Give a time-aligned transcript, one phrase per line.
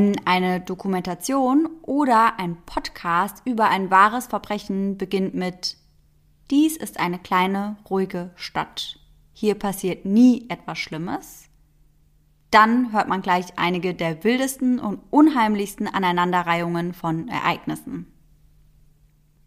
[0.00, 5.76] wenn eine Dokumentation oder ein Podcast über ein wahres Verbrechen beginnt mit
[6.50, 8.98] Dies ist eine kleine, ruhige Stadt.
[9.34, 11.50] Hier passiert nie etwas Schlimmes,
[12.50, 18.10] dann hört man gleich einige der wildesten und unheimlichsten Aneinanderreihungen von Ereignissen.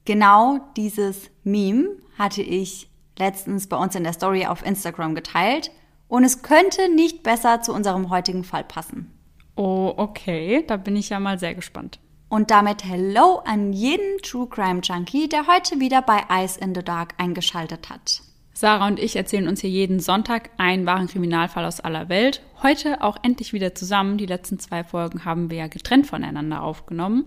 [0.05, 5.71] Genau dieses Meme hatte ich letztens bei uns in der Story auf Instagram geteilt
[6.07, 9.09] und es könnte nicht besser zu unserem heutigen Fall passen.
[9.55, 11.99] Oh, okay, da bin ich ja mal sehr gespannt.
[12.29, 16.83] Und damit Hello an jeden True Crime Junkie, der heute wieder bei Ice in the
[16.83, 18.21] Dark eingeschaltet hat.
[18.53, 22.41] Sarah und ich erzählen uns hier jeden Sonntag einen wahren Kriminalfall aus aller Welt.
[22.61, 24.17] Heute auch endlich wieder zusammen.
[24.17, 27.25] Die letzten zwei Folgen haben wir ja getrennt voneinander aufgenommen.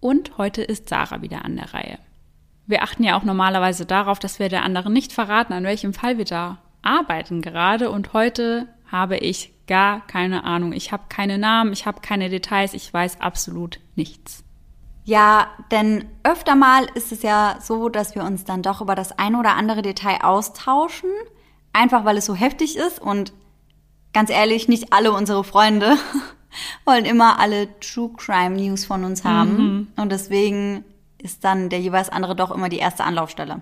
[0.00, 1.98] Und heute ist Sarah wieder an der Reihe.
[2.66, 6.18] Wir achten ja auch normalerweise darauf, dass wir der anderen nicht verraten, an welchem Fall
[6.18, 7.90] wir da arbeiten gerade.
[7.90, 10.72] Und heute habe ich gar keine Ahnung.
[10.72, 14.44] Ich habe keine Namen, ich habe keine Details, ich weiß absolut nichts.
[15.04, 19.18] Ja, denn öfter mal ist es ja so, dass wir uns dann doch über das
[19.18, 21.10] ein oder andere Detail austauschen,
[21.72, 23.34] einfach weil es so heftig ist und
[24.14, 25.96] ganz ehrlich, nicht alle unsere Freunde
[26.86, 29.88] wollen immer alle True Crime News von uns haben mhm.
[29.96, 30.84] und deswegen
[31.18, 33.60] ist dann der jeweils andere doch immer die erste Anlaufstelle.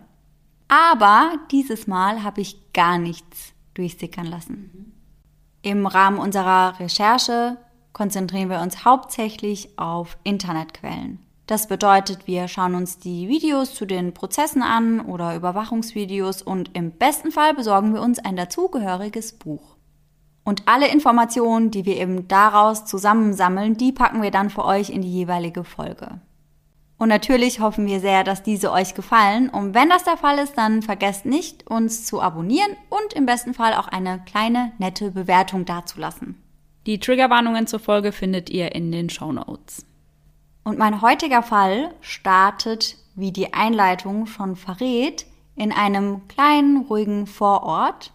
[0.68, 4.91] Aber dieses Mal habe ich gar nichts durchsickern lassen.
[5.62, 7.56] Im Rahmen unserer Recherche
[7.92, 11.20] konzentrieren wir uns hauptsächlich auf Internetquellen.
[11.46, 16.90] Das bedeutet, wir schauen uns die Videos zu den Prozessen an oder Überwachungsvideos und im
[16.90, 19.76] besten Fall besorgen wir uns ein dazugehöriges Buch.
[20.44, 25.02] Und alle Informationen, die wir eben daraus zusammensammeln, die packen wir dann für euch in
[25.02, 26.20] die jeweilige Folge.
[27.02, 29.48] Und natürlich hoffen wir sehr, dass diese euch gefallen.
[29.48, 33.54] Und wenn das der Fall ist, dann vergesst nicht, uns zu abonnieren und im besten
[33.54, 36.40] Fall auch eine kleine, nette Bewertung dazulassen.
[36.86, 39.84] Die Triggerwarnungen zur Folge findet ihr in den Show Notes.
[40.62, 48.12] Und mein heutiger Fall startet, wie die Einleitung schon verrät, in einem kleinen, ruhigen Vorort,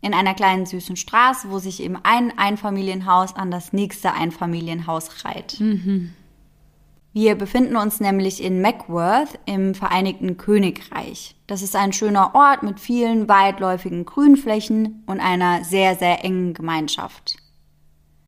[0.00, 5.58] in einer kleinen, süßen Straße, wo sich eben ein Einfamilienhaus an das nächste Einfamilienhaus reiht.
[5.58, 6.14] Mhm.
[7.12, 11.34] Wir befinden uns nämlich in Mackworth im Vereinigten Königreich.
[11.48, 17.36] Das ist ein schöner Ort mit vielen weitläufigen Grünflächen und einer sehr, sehr engen Gemeinschaft.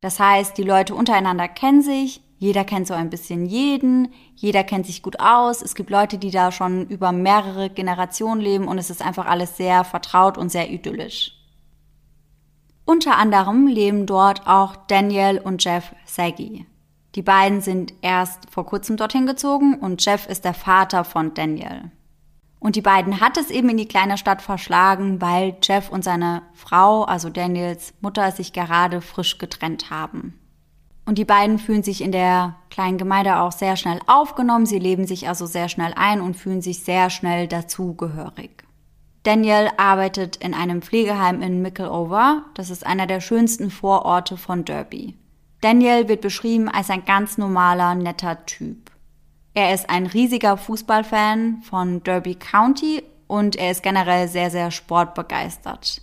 [0.01, 4.87] Das heißt, die Leute untereinander kennen sich, jeder kennt so ein bisschen jeden, jeder kennt
[4.87, 5.63] sich gut aus.
[5.63, 9.57] Es gibt Leute, die da schon über mehrere Generationen leben und es ist einfach alles
[9.57, 11.37] sehr vertraut und sehr idyllisch.
[12.85, 16.67] Unter anderem leben dort auch Daniel und Jeff Saggy.
[17.15, 21.91] Die beiden sind erst vor kurzem dorthin gezogen und Jeff ist der Vater von Daniel.
[22.59, 26.43] Und die beiden hat es eben in die kleine Stadt verschlagen, weil Jeff und seine
[26.55, 30.39] Frau, also Daniels Mutter, sich gerade frisch getrennt haben.
[31.05, 34.67] Und die beiden fühlen sich in der kleinen Gemeinde auch sehr schnell aufgenommen.
[34.67, 38.63] Sie leben sich also sehr schnell ein und fühlen sich sehr schnell dazugehörig.
[39.25, 42.45] Daniel arbeitet in einem Pflegeheim in Mickleover.
[42.55, 45.17] Das ist einer der schönsten Vororte von Derby.
[45.63, 48.91] Daniel wird beschrieben als ein ganz normaler, netter Typ.
[49.55, 56.03] Er ist ein riesiger Fußballfan von Derby County und er ist generell sehr, sehr sportbegeistert.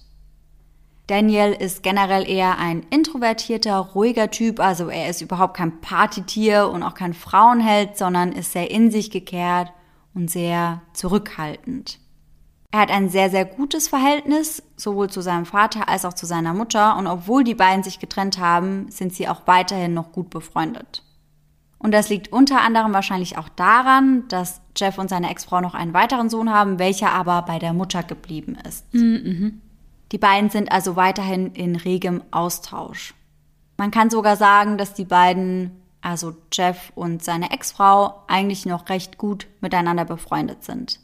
[1.07, 6.81] Daniel ist generell eher ein introvertierter, ruhiger Typ, also er ist überhaupt kein Partytier und
[6.81, 9.73] auch kein Frauenheld, sondern ist sehr in sich gekehrt
[10.13, 11.99] und sehr zurückhaltend.
[12.71, 16.53] Er hat ein sehr, sehr gutes Verhältnis, sowohl zu seinem Vater als auch zu seiner
[16.53, 21.03] Mutter, und obwohl die beiden sich getrennt haben, sind sie auch weiterhin noch gut befreundet.
[21.79, 25.93] Und das liegt unter anderem wahrscheinlich auch daran, dass Jeff und seine Ex-Frau noch einen
[25.93, 28.93] weiteren Sohn haben, welcher aber bei der Mutter geblieben ist.
[28.93, 29.61] Mhm.
[30.11, 33.15] Die beiden sind also weiterhin in regem Austausch.
[33.77, 35.71] Man kann sogar sagen, dass die beiden,
[36.01, 40.99] also Jeff und seine Ex-Frau, eigentlich noch recht gut miteinander befreundet sind.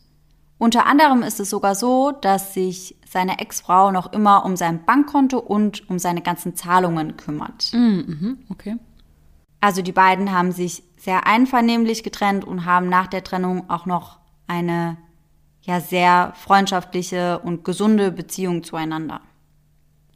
[0.57, 5.38] Unter anderem ist es sogar so, dass sich seine Ex-Frau noch immer um sein Bankkonto
[5.38, 7.72] und um seine ganzen Zahlungen kümmert.
[7.74, 8.78] Mm, mhm, okay.
[9.60, 14.19] Also die beiden haben sich sehr einvernehmlich getrennt und haben nach der Trennung auch noch
[14.48, 14.98] eine
[15.62, 19.22] ja sehr freundschaftliche und gesunde Beziehung zueinander.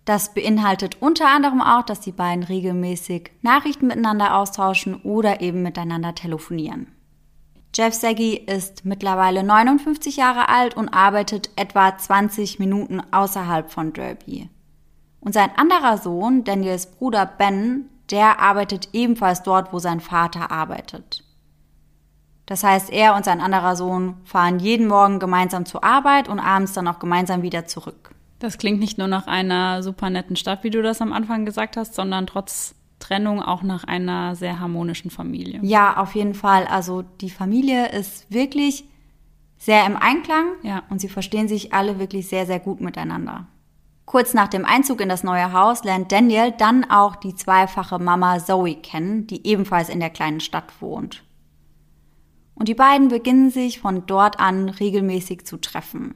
[0.06, 6.16] Das beinhaltet unter anderem auch, dass die beiden regelmäßig Nachrichten miteinander austauschen oder eben miteinander
[6.16, 6.88] telefonieren.
[7.76, 14.50] Jeff Saggy ist mittlerweile 59 Jahre alt und arbeitet etwa 20 Minuten außerhalb von Derby.
[15.22, 21.24] Und sein anderer Sohn, Daniels Bruder Ben, der arbeitet ebenfalls dort, wo sein Vater arbeitet.
[22.48, 26.74] Das heißt, er und sein anderer Sohn fahren jeden Morgen gemeinsam zur Arbeit und abends
[26.74, 28.16] dann auch gemeinsam wieder zurück.
[28.40, 31.78] Das klingt nicht nur nach einer super netten Stadt, wie du das am Anfang gesagt
[31.78, 35.60] hast, sondern trotz Trennung auch nach einer sehr harmonischen Familie.
[35.64, 36.66] Ja, auf jeden Fall.
[36.68, 38.86] Also die Familie ist wirklich
[39.58, 40.84] sehr im Einklang Ja.
[40.90, 43.48] und sie verstehen sich alle wirklich sehr, sehr gut miteinander.
[44.06, 48.40] Kurz nach dem Einzug in das neue Haus lernt Daniel dann auch die zweifache Mama
[48.40, 51.24] Zoe kennen, die ebenfalls in der kleinen Stadt wohnt.
[52.56, 56.16] Und die beiden beginnen sich von dort an regelmäßig zu treffen.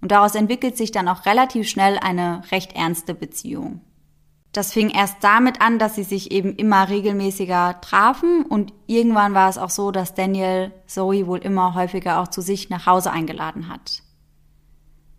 [0.00, 3.80] Und daraus entwickelt sich dann auch relativ schnell eine recht ernste Beziehung.
[4.54, 9.48] Das fing erst damit an, dass sie sich eben immer regelmäßiger trafen und irgendwann war
[9.50, 13.68] es auch so, dass Daniel Zoe wohl immer häufiger auch zu sich nach Hause eingeladen
[13.68, 14.04] hat.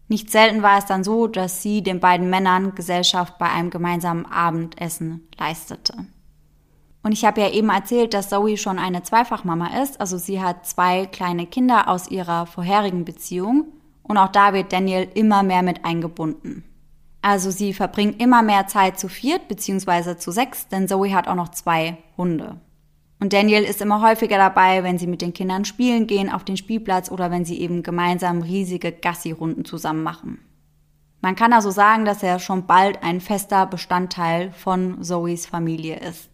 [0.07, 4.25] Nicht selten war es dann so, dass sie den beiden Männern Gesellschaft bei einem gemeinsamen
[4.25, 5.93] Abendessen leistete.
[7.03, 10.65] Und ich habe ja eben erzählt, dass Zoe schon eine Zweifachmama ist, also sie hat
[10.65, 13.65] zwei kleine Kinder aus ihrer vorherigen Beziehung
[14.01, 16.63] und auch da wird Daniel immer mehr mit eingebunden.
[17.27, 21.33] Also sie verbringen immer mehr Zeit zu viert beziehungsweise zu sechs, denn Zoe hat auch
[21.33, 22.57] noch zwei Hunde.
[23.19, 26.55] Und Daniel ist immer häufiger dabei, wenn sie mit den Kindern spielen gehen auf den
[26.55, 30.37] Spielplatz oder wenn sie eben gemeinsam riesige Gassi-Runden zusammen machen.
[31.19, 36.29] Man kann also sagen, dass er schon bald ein fester Bestandteil von Zoes Familie ist.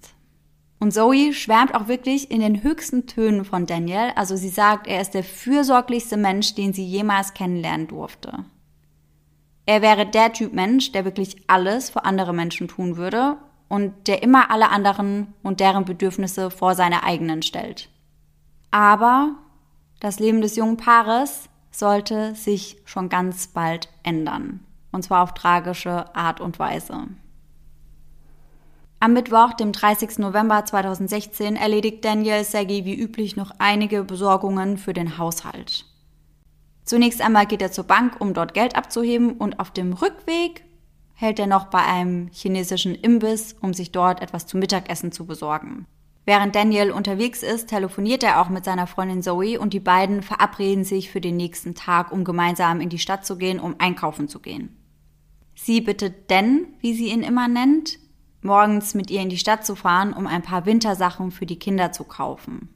[0.81, 4.11] Und Zoe schwärmt auch wirklich in den höchsten Tönen von Daniel.
[4.17, 8.43] Also sie sagt, er ist der fürsorglichste Mensch, den sie jemals kennenlernen durfte.
[9.71, 13.37] Er wäre der Typ Mensch, der wirklich alles für andere Menschen tun würde
[13.69, 17.87] und der immer alle anderen und deren Bedürfnisse vor seine eigenen stellt.
[18.69, 19.35] Aber
[20.01, 24.59] das Leben des jungen Paares sollte sich schon ganz bald ändern.
[24.91, 27.07] Und zwar auf tragische Art und Weise.
[28.99, 30.17] Am Mittwoch, dem 30.
[30.17, 35.85] November 2016, erledigt Daniel Sergei wie üblich noch einige Besorgungen für den Haushalt.
[36.91, 40.65] Zunächst einmal geht er zur Bank, um dort Geld abzuheben und auf dem Rückweg
[41.13, 45.85] hält er noch bei einem chinesischen Imbiss, um sich dort etwas zum Mittagessen zu besorgen.
[46.25, 50.83] Während Daniel unterwegs ist, telefoniert er auch mit seiner Freundin Zoe und die beiden verabreden
[50.83, 54.41] sich für den nächsten Tag, um gemeinsam in die Stadt zu gehen, um einkaufen zu
[54.41, 54.75] gehen.
[55.55, 57.99] Sie bittet Dan, wie sie ihn immer nennt,
[58.41, 61.93] morgens mit ihr in die Stadt zu fahren, um ein paar Wintersachen für die Kinder
[61.93, 62.67] zu kaufen.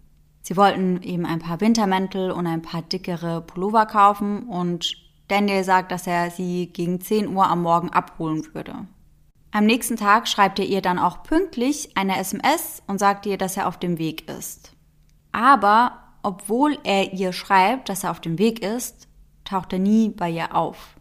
[0.48, 4.96] Sie wollten eben ein paar Wintermäntel und ein paar dickere Pullover kaufen und
[5.28, 8.86] Daniel sagt, dass er sie gegen 10 Uhr am Morgen abholen würde.
[9.50, 13.58] Am nächsten Tag schreibt er ihr dann auch pünktlich eine SMS und sagt ihr, dass
[13.58, 14.74] er auf dem Weg ist.
[15.32, 19.08] Aber obwohl er ihr schreibt, dass er auf dem Weg ist,
[19.46, 20.96] taucht er nie bei ihr auf.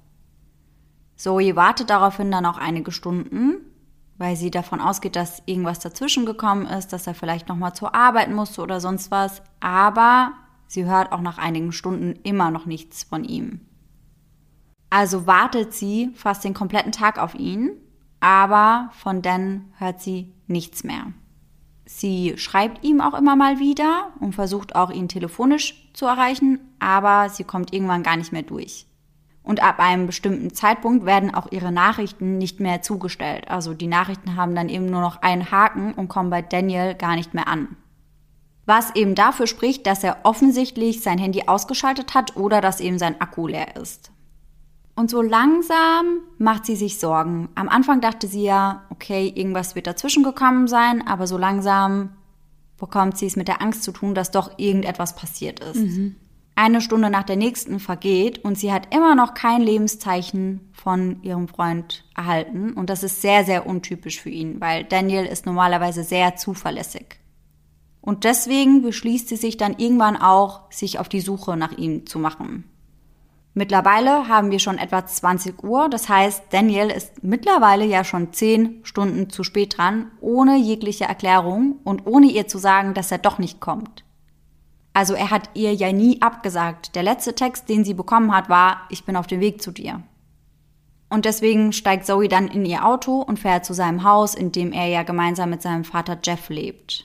[1.17, 3.57] Zoe wartet daraufhin dann auch einige Stunden,
[4.19, 8.31] weil sie davon ausgeht, dass irgendwas dazwischen gekommen ist, dass er vielleicht nochmal zur Arbeit
[8.31, 9.43] musste oder sonst was.
[9.61, 10.33] Aber
[10.67, 13.61] sie hört auch nach einigen Stunden immer noch nichts von ihm.
[14.91, 17.73] Also wartet sie fast den kompletten Tag auf ihn,
[18.21, 21.13] aber von Dan hört sie nichts mehr.
[21.87, 27.29] Sie schreibt ihm auch immer mal wieder und versucht auch ihn telefonisch zu erreichen, aber
[27.29, 28.87] sie kommt irgendwann gar nicht mehr durch.
[29.45, 33.49] Und ab einem bestimmten Zeitpunkt werden auch ihre Nachrichten nicht mehr zugestellt.
[33.49, 37.15] Also die Nachrichten haben dann eben nur noch einen Haken und kommen bei Daniel gar
[37.15, 37.77] nicht mehr an.
[38.65, 43.21] Was eben dafür spricht, dass er offensichtlich sein Handy ausgeschaltet hat oder dass eben sein
[43.21, 44.11] Akku leer ist.
[44.97, 47.49] Und so langsam macht sie sich Sorgen.
[47.55, 52.11] Am Anfang dachte sie ja, okay, irgendwas wird dazwischen gekommen sein, aber so langsam
[52.79, 55.77] bekommt sie es mit der Angst zu tun, dass doch irgendetwas passiert ist.
[55.77, 56.17] Mhm.
[56.57, 61.49] Eine Stunde nach der nächsten vergeht und sie hat immer noch kein Lebenszeichen von ihrem
[61.49, 62.73] Freund erhalten.
[62.73, 67.19] Und das ist sehr, sehr untypisch für ihn, weil Daniel ist normalerweise sehr zuverlässig.
[68.01, 72.19] Und deswegen beschließt sie sich dann irgendwann auch, sich auf die Suche nach ihm zu
[72.21, 72.65] machen.
[73.55, 78.81] Mittlerweile haben wir schon etwa 20 Uhr, das heißt, Daniel ist mittlerweile ja schon 10
[78.83, 83.39] Stunden zu spät dran, ohne jegliche Erklärung und ohne ihr zu sagen, dass er doch
[83.39, 84.05] nicht kommt.
[84.95, 86.95] Also er hat ihr ja nie abgesagt.
[86.95, 90.03] Der letzte Text, den sie bekommen hat, war, ich bin auf dem Weg zu dir.
[91.11, 94.73] Und deswegen steigt Zoe dann in ihr Auto und fährt zu seinem Haus, in dem
[94.73, 97.05] er ja gemeinsam mit seinem Vater Jeff lebt.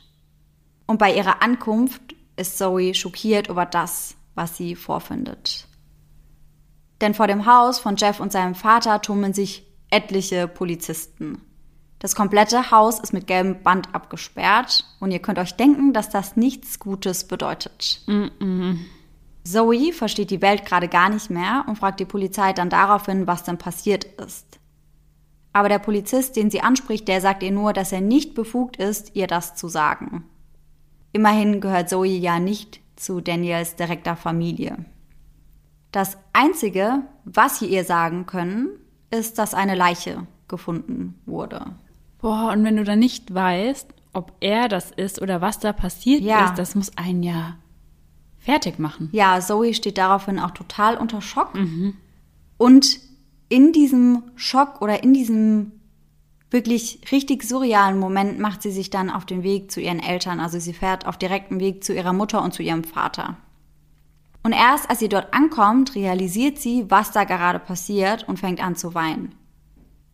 [0.85, 5.67] Und bei ihrer Ankunft ist Zoe schockiert über das, was sie vorfindet.
[7.01, 11.41] Denn vor dem Haus von Jeff und seinem Vater tummeln sich etliche Polizisten.
[11.99, 16.37] Das komplette Haus ist mit gelbem Band abgesperrt und ihr könnt euch denken, dass das
[16.37, 18.01] nichts Gutes bedeutet.
[18.07, 18.77] Mm -mm.
[19.43, 23.43] Zoe versteht die Welt gerade gar nicht mehr und fragt die Polizei dann daraufhin, was
[23.43, 24.59] denn passiert ist.
[25.51, 29.15] Aber der Polizist, den sie anspricht, der sagt ihr nur, dass er nicht befugt ist,
[29.15, 30.23] ihr das zu sagen.
[31.11, 34.85] Immerhin gehört Zoe ja nicht zu Daniels direkter Familie.
[35.91, 38.69] Das Einzige, was sie ihr sagen können,
[39.09, 41.73] ist, dass eine Leiche gefunden wurde.
[42.21, 46.21] Boah, und wenn du dann nicht weißt, ob er das ist oder was da passiert
[46.21, 46.45] Ja.
[46.45, 47.55] ist, das muss einen ja
[48.39, 49.09] fertig machen.
[49.11, 51.53] Ja, Zoe steht daraufhin auch total unter Schock.
[52.57, 52.99] Und
[53.49, 55.71] in diesem Schock oder in diesem
[56.51, 60.39] wirklich richtig surrealen Moment macht sie sich dann auf den Weg zu ihren Eltern.
[60.39, 63.37] Also sie fährt auf direktem Weg zu ihrer Mutter und zu ihrem Vater.
[64.41, 68.75] Und erst als sie dort ankommt, realisiert sie, was da gerade passiert und fängt an
[68.75, 69.35] zu weinen.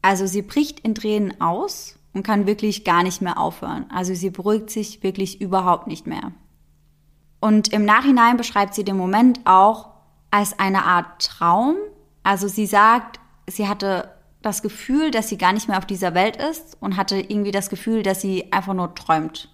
[0.01, 3.85] Also sie bricht in Tränen aus und kann wirklich gar nicht mehr aufhören.
[3.91, 6.31] Also sie beruhigt sich wirklich überhaupt nicht mehr.
[7.41, 9.89] Und im Nachhinein beschreibt sie den Moment auch
[10.31, 11.75] als eine Art Traum.
[12.23, 14.09] Also sie sagt, sie hatte
[14.41, 17.69] das Gefühl, dass sie gar nicht mehr auf dieser Welt ist und hatte irgendwie das
[17.69, 19.49] Gefühl, dass sie einfach nur träumt.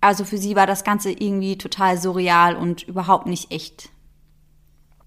[0.00, 3.90] Also für sie war das Ganze irgendwie total surreal und überhaupt nicht echt.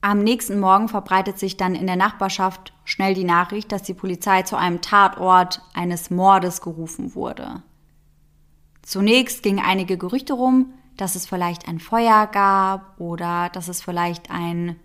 [0.02, 4.44] Am nächsten Morgen verbreitet sich dann in der Nachbarschaft schnell die Nachricht, dass die Polizei
[4.44, 7.64] zu einem Tatort eines Mordes gerufen wurde.
[8.84, 14.32] Zunächst gingen einige Gerüchte rum, dass es vielleicht ein Feuer gab oder dass es vielleicht
[14.32, 14.80] ein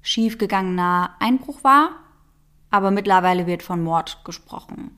[0.00, 1.90] schiefgegangener Einbruch war,
[2.70, 4.96] aber mittlerweile wird von Mord gesprochen.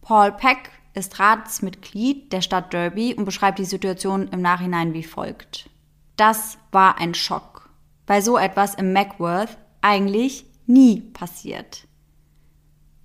[0.00, 5.68] Paul Peck ist Ratsmitglied der Stadt Derby und beschreibt die Situation im Nachhinein wie folgt.
[6.16, 7.63] Das war ein Schock,
[8.06, 11.86] weil so etwas im Macworth eigentlich nie passiert.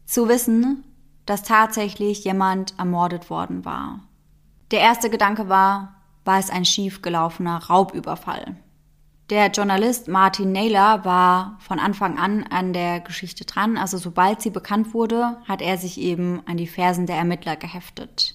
[0.05, 0.83] Zu wissen,
[1.25, 4.01] dass tatsächlich jemand ermordet worden war.
[4.71, 8.55] Der erste Gedanke war, war es ein schiefgelaufener Raubüberfall.
[9.29, 14.49] Der Journalist Martin Naylor war von Anfang an an der Geschichte dran, also sobald sie
[14.49, 18.33] bekannt wurde, hat er sich eben an die Fersen der Ermittler geheftet.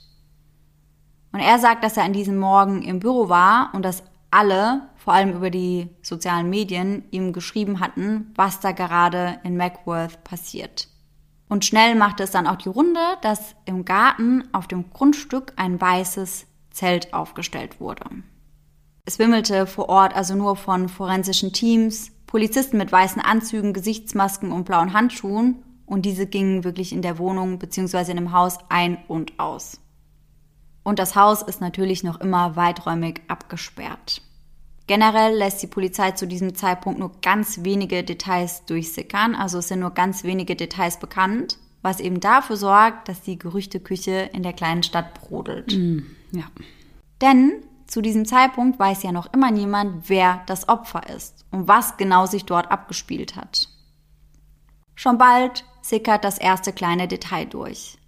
[1.33, 5.12] Und er sagt, dass er an diesem Morgen im Büro war und dass alle, vor
[5.12, 10.88] allem über die sozialen Medien, ihm geschrieben hatten, was da gerade in Macworth passiert.
[11.46, 15.78] Und schnell machte es dann auch die Runde, dass im Garten auf dem Grundstück ein
[15.78, 18.06] weißes Zelt aufgestellt wurde.
[19.04, 24.64] Es wimmelte vor Ort also nur von forensischen Teams, Polizisten mit weißen Anzügen, Gesichtsmasken und
[24.64, 28.12] blauen Handschuhen und diese gingen wirklich in der Wohnung bzw.
[28.12, 29.80] in dem Haus ein und aus.
[30.82, 34.23] Und das Haus ist natürlich noch immer weiträumig abgesperrt.
[34.87, 39.81] Generell lässt die Polizei zu diesem Zeitpunkt nur ganz wenige Details durchsickern, also es sind
[39.81, 44.83] nur ganz wenige Details bekannt, was eben dafür sorgt, dass die Gerüchteküche in der kleinen
[44.83, 45.73] Stadt brodelt.
[46.33, 46.45] Ja.
[47.23, 51.97] Denn zu diesem Zeitpunkt weiß ja noch immer niemand, wer das Opfer ist und was
[51.97, 53.69] genau sich dort abgespielt hat.
[54.95, 57.99] Schon bald sickert das erste kleine Detail durch.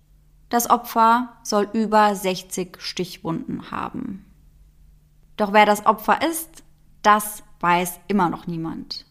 [0.49, 4.25] Das Opfer soll über 60 Stichwunden haben.
[5.37, 6.63] Doch wer das Opfer ist,
[7.07, 9.07] das weiß immer noch niemand.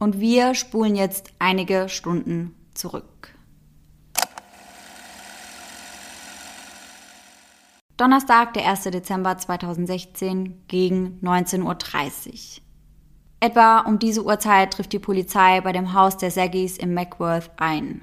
[0.00, 3.32] Und wir spulen jetzt einige Stunden zurück.
[7.96, 8.84] Donnerstag, der 1.
[8.84, 12.62] Dezember 2016 gegen 19.30 Uhr.
[13.40, 18.02] Etwa um diese Uhrzeit trifft die Polizei bei dem Haus der Saggys in Macworth ein.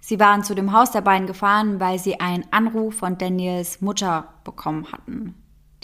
[0.00, 4.34] Sie waren zu dem Haus der beiden gefahren, weil sie einen Anruf von Daniels Mutter
[4.44, 5.34] bekommen hatten.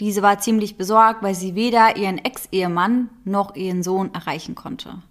[0.01, 5.03] Diese war ziemlich besorgt, weil sie weder ihren Ex-Ehemann noch ihren Sohn erreichen konnte.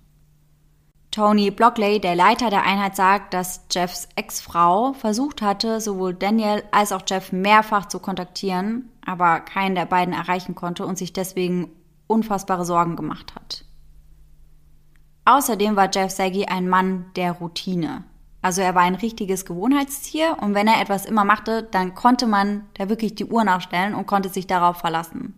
[1.13, 6.91] Tony Blockley, der Leiter der Einheit, sagt, dass Jeffs Ex-Frau versucht hatte, sowohl Daniel als
[6.91, 11.71] auch Jeff mehrfach zu kontaktieren, aber keinen der beiden erreichen konnte und sich deswegen
[12.09, 13.65] unfassbare Sorgen gemacht hat.
[15.25, 18.03] Außerdem war Jeff Saggy ein Mann der Routine.
[18.43, 22.67] Also er war ein richtiges Gewohnheitstier und wenn er etwas immer machte, dann konnte man
[22.75, 25.35] da wirklich die Uhr nachstellen und konnte sich darauf verlassen.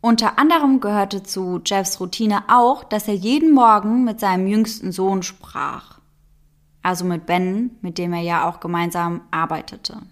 [0.00, 5.22] Unter anderem gehörte zu Jeffs Routine auch, dass er jeden Morgen mit seinem jüngsten Sohn
[5.22, 6.00] sprach.
[6.82, 10.02] Also mit Ben, mit dem er ja auch gemeinsam arbeitete.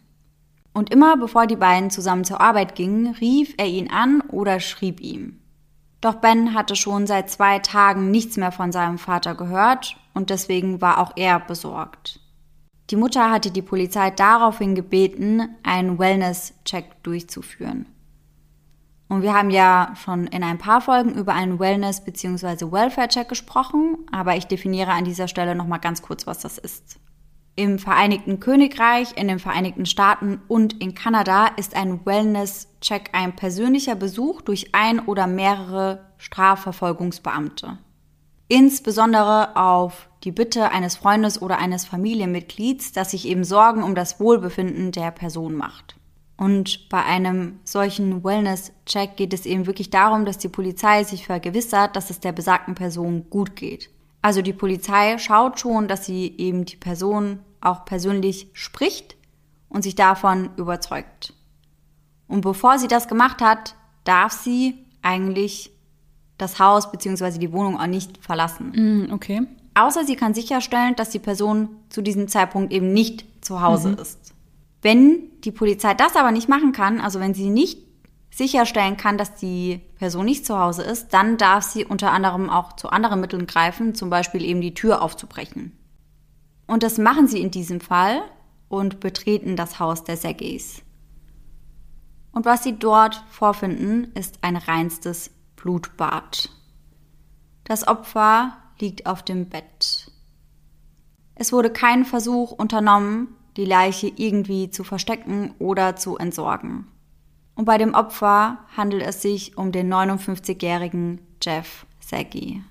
[0.73, 5.01] Und immer bevor die beiden zusammen zur Arbeit gingen, rief er ihn an oder schrieb
[5.01, 5.42] ihm.
[6.03, 10.81] Doch Ben hatte schon seit zwei Tagen nichts mehr von seinem Vater gehört und deswegen
[10.81, 12.21] war auch er besorgt.
[12.91, 17.87] Die Mutter hatte die Polizei daraufhin gebeten, einen Wellness-Check durchzuführen.
[19.09, 22.73] Und wir haben ja schon in ein paar Folgen über einen Wellness- bzw.
[22.73, 26.99] Welfare-Check gesprochen, aber ich definiere an dieser Stelle nochmal ganz kurz, was das ist.
[27.55, 33.95] Im Vereinigten Königreich, in den Vereinigten Staaten und in Kanada ist ein Wellness-Check ein persönlicher
[33.95, 37.77] Besuch durch ein oder mehrere Strafverfolgungsbeamte.
[38.49, 44.19] Insbesondere auf die Bitte eines Freundes oder eines Familienmitglieds, das sich eben Sorgen um das
[44.19, 45.97] Wohlbefinden der Person macht.
[46.39, 51.97] Und bei einem solchen Wellness-Check geht es eben wirklich darum, dass die Polizei sich vergewissert,
[51.97, 53.91] dass es der besagten Person gut geht.
[54.23, 59.17] Also die Polizei schaut schon, dass sie eben die Person auch persönlich spricht
[59.69, 61.35] und sich davon überzeugt.
[62.29, 63.75] Und bevor sie das gemacht hat,
[64.05, 65.71] darf sie eigentlich
[66.39, 67.39] das Haus bzw.
[67.39, 68.73] die Wohnung auch nicht verlassen.
[68.75, 69.43] Mm, okay.
[69.75, 73.99] Außer sie kann sicherstellen, dass die Person zu diesem Zeitpunkt eben nicht zu Hause mhm.
[73.99, 74.35] ist.
[74.83, 77.79] Wenn die Polizei das aber nicht machen kann, also wenn sie nicht
[78.33, 82.73] sicherstellen kann, dass die Person nicht zu Hause ist, dann darf sie unter anderem auch
[82.73, 85.79] zu anderen Mitteln greifen, zum Beispiel eben die Tür aufzubrechen.
[86.67, 88.23] Und das machen sie in diesem Fall
[88.69, 90.83] und betreten das Haus der Sergeys.
[92.33, 96.49] Und was sie dort vorfinden, ist ein reinstes Blutbad.
[97.65, 100.11] Das Opfer liegt auf dem Bett.
[101.35, 106.87] Es wurde kein Versuch unternommen, die Leiche irgendwie zu verstecken oder zu entsorgen.
[107.55, 112.63] Und bei dem Opfer handelt es sich um den 59-jährigen Jeff Saggy.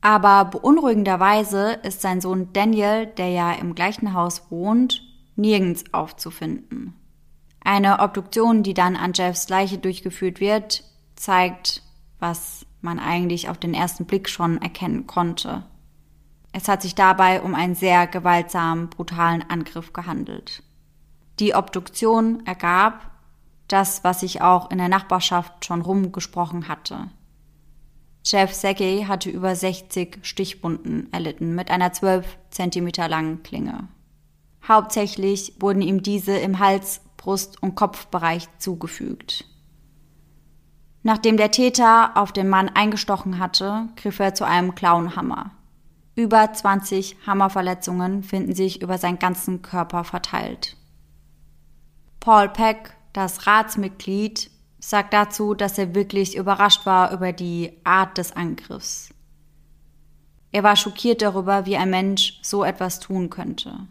[0.00, 5.02] Aber beunruhigenderweise ist sein Sohn Daniel, der ja im gleichen Haus wohnt,
[5.34, 6.94] nirgends aufzufinden.
[7.60, 10.84] Eine Obduktion, die dann an Jeffs Leiche durchgeführt wird,
[11.16, 11.82] zeigt,
[12.18, 15.64] was man eigentlich auf den ersten Blick schon erkennen konnte.
[16.52, 20.62] Es hat sich dabei um einen sehr gewaltsamen, brutalen Angriff gehandelt.
[21.40, 23.10] Die Obduktion ergab
[23.68, 27.08] das, was ich auch in der Nachbarschaft schon rumgesprochen hatte.
[28.24, 33.88] Jeff Segey hatte über 60 Stichwunden erlitten mit einer 12 Zentimeter langen Klinge.
[34.66, 39.46] Hauptsächlich wurden ihm diese im Hals, Brust- und Kopfbereich zugefügt.
[41.02, 45.52] Nachdem der Täter auf den Mann eingestochen hatte, griff er zu einem Klauenhammer.
[46.14, 50.76] Über 20 Hammerverletzungen finden sich über seinen ganzen Körper verteilt.
[52.20, 58.32] Paul Peck, das Ratsmitglied, sagt dazu, dass er wirklich überrascht war über die Art des
[58.32, 59.10] Angriffs.
[60.52, 63.88] Er war schockiert darüber, wie ein Mensch so etwas tun könnte.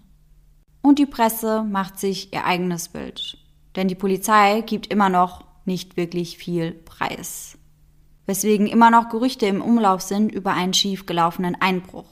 [0.82, 3.38] Und die Presse macht sich ihr eigenes Bild.
[3.75, 7.58] Denn die Polizei gibt immer noch nicht wirklich viel Preis.
[8.28, 12.10] Weswegen immer noch Gerüchte im Umlauf sind über einen schiefgelaufenen Einbruch.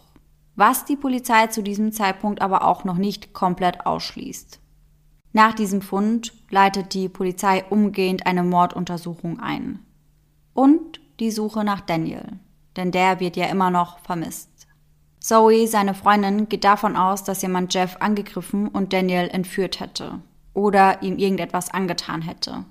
[0.58, 4.60] Was die Polizei zu diesem Zeitpunkt aber auch noch nicht komplett ausschließt.
[5.36, 9.80] Nach diesem Fund leitet die Polizei umgehend eine Morduntersuchung ein.
[10.54, 12.40] Und die Suche nach Daniel,
[12.78, 14.66] denn der wird ja immer noch vermisst.
[15.20, 20.22] Zoe, seine Freundin, geht davon aus, dass jemand Jeff angegriffen und Daniel entführt hätte
[20.54, 22.64] oder ihm irgendetwas angetan hätte.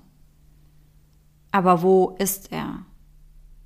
[1.51, 2.79] Aber wo ist er?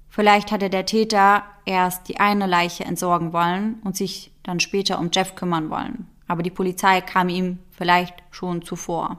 [0.09, 5.09] Vielleicht hatte der Täter erst die eine Leiche entsorgen wollen und sich dann später um
[5.13, 6.07] Jeff kümmern wollen.
[6.27, 9.18] Aber die Polizei kam ihm vielleicht schon zuvor.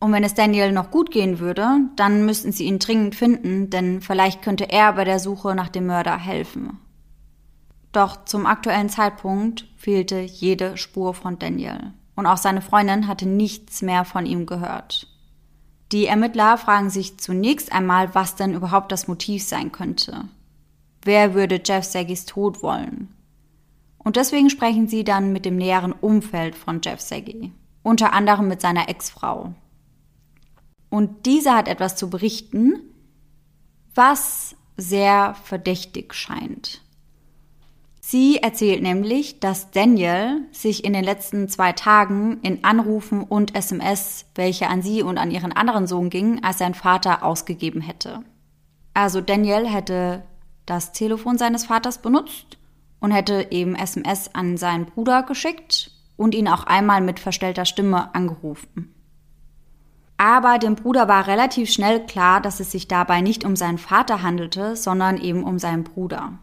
[0.00, 4.00] Und wenn es Daniel noch gut gehen würde, dann müssten sie ihn dringend finden, denn
[4.00, 6.78] vielleicht könnte er bei der Suche nach dem Mörder helfen.
[7.90, 11.94] Doch zum aktuellen Zeitpunkt fehlte jede Spur von Daniel.
[12.14, 15.08] Und auch seine Freundin hatte nichts mehr von ihm gehört.
[15.90, 20.24] Die Ermittler fragen sich zunächst einmal, was denn überhaupt das Motiv sein könnte.
[21.02, 23.08] Wer würde Jeff Saggys Tod wollen?
[23.98, 28.60] Und deswegen sprechen sie dann mit dem näheren Umfeld von Jeff Saggy, unter anderem mit
[28.60, 29.52] seiner Ex-Frau.
[30.90, 32.80] Und diese hat etwas zu berichten,
[33.94, 36.82] was sehr verdächtig scheint.
[38.00, 44.24] Sie erzählt nämlich, dass Daniel sich in den letzten zwei Tagen in Anrufen und SMS,
[44.34, 48.22] welche an sie und an ihren anderen Sohn gingen, als sein Vater ausgegeben hätte.
[48.94, 50.22] Also Daniel hätte
[50.64, 52.57] das Telefon seines Vaters benutzt
[53.00, 58.14] und hätte eben SMS an seinen Bruder geschickt und ihn auch einmal mit verstellter Stimme
[58.14, 58.94] angerufen.
[60.16, 64.20] Aber dem Bruder war relativ schnell klar, dass es sich dabei nicht um seinen Vater
[64.22, 66.38] handelte, sondern eben um seinen Bruder.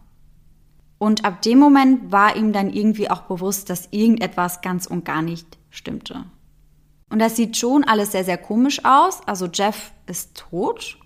[0.97, 5.21] Und ab dem Moment war ihm dann irgendwie auch bewusst, dass irgendetwas ganz und gar
[5.21, 6.23] nicht stimmte.
[7.09, 9.19] Und das sieht schon alles sehr, sehr komisch aus.
[9.27, 10.97] Also Jeff ist tot,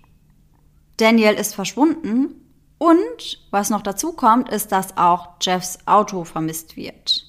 [0.96, 2.39] Daniel ist verschwunden
[2.80, 7.26] und was noch dazu kommt, ist, dass auch Jeffs Auto vermisst wird.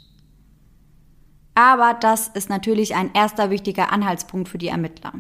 [1.56, 5.12] Aber das ist natürlich ein erster wichtiger Anhaltspunkt für die Ermittler.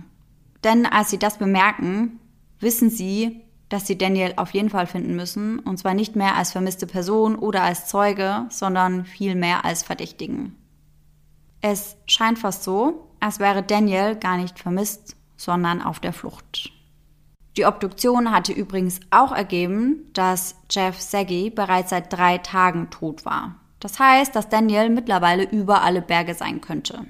[0.63, 2.21] Denn als sie das bemerken,
[2.61, 6.53] wissen sie, dass sie Daniel auf jeden Fall finden müssen, und zwar nicht mehr als
[6.53, 10.55] vermisste Person oder als Zeuge, sondern vielmehr als Verdächtigen.
[11.59, 16.71] Es scheint fast so, als wäre Daniel gar nicht vermisst, sondern auf der Flucht.
[17.57, 23.55] Die Obduktion hatte übrigens auch ergeben, dass Jeff Saggy bereits seit drei Tagen tot war.
[23.79, 27.05] Das heißt, dass Daniel mittlerweile über alle Berge sein könnte.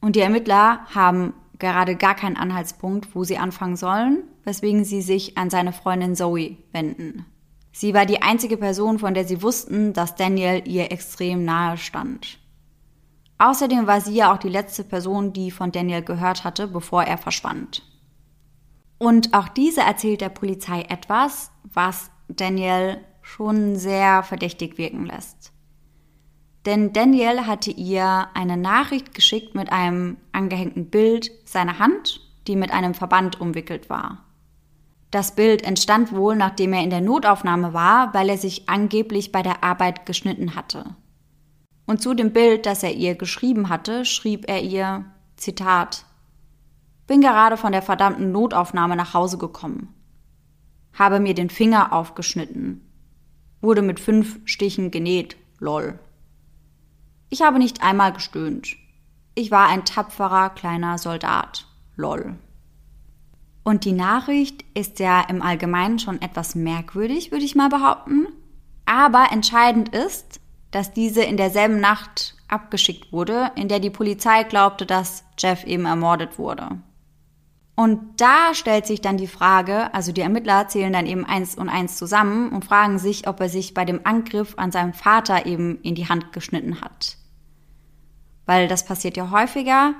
[0.00, 5.36] Und die Ermittler haben gerade gar keinen Anhaltspunkt, wo sie anfangen sollen, weswegen sie sich
[5.36, 7.26] an seine Freundin Zoe wenden.
[7.72, 12.38] Sie war die einzige Person, von der sie wussten, dass Daniel ihr extrem nahe stand.
[13.38, 17.18] Außerdem war sie ja auch die letzte Person, die von Daniel gehört hatte, bevor er
[17.18, 17.87] verschwand.
[18.98, 25.52] Und auch diese erzählt der Polizei etwas, was Daniel schon sehr verdächtig wirken lässt.
[26.66, 32.72] Denn Daniel hatte ihr eine Nachricht geschickt mit einem angehängten Bild seiner Hand, die mit
[32.72, 34.24] einem Verband umwickelt war.
[35.10, 39.42] Das Bild entstand wohl, nachdem er in der Notaufnahme war, weil er sich angeblich bei
[39.42, 40.96] der Arbeit geschnitten hatte.
[41.86, 45.06] Und zu dem Bild, das er ihr geschrieben hatte, schrieb er ihr,
[45.36, 46.04] Zitat,
[47.08, 49.94] bin gerade von der verdammten Notaufnahme nach Hause gekommen.
[50.96, 52.84] Habe mir den Finger aufgeschnitten.
[53.60, 55.98] Wurde mit fünf Stichen genäht, lol.
[57.30, 58.76] Ich habe nicht einmal gestöhnt.
[59.34, 61.66] Ich war ein tapferer kleiner Soldat,
[61.96, 62.36] lol.
[63.64, 68.28] Und die Nachricht ist ja im Allgemeinen schon etwas merkwürdig, würde ich mal behaupten.
[68.86, 70.40] Aber entscheidend ist,
[70.70, 75.86] dass diese in derselben Nacht abgeschickt wurde, in der die Polizei glaubte, dass Jeff eben
[75.86, 76.80] ermordet wurde.
[77.78, 81.68] Und da stellt sich dann die Frage, also die Ermittler zählen dann eben eins und
[81.68, 85.80] eins zusammen und fragen sich, ob er sich bei dem Angriff an seinem Vater eben
[85.82, 87.18] in die Hand geschnitten hat.
[88.46, 89.94] Weil das passiert ja häufiger,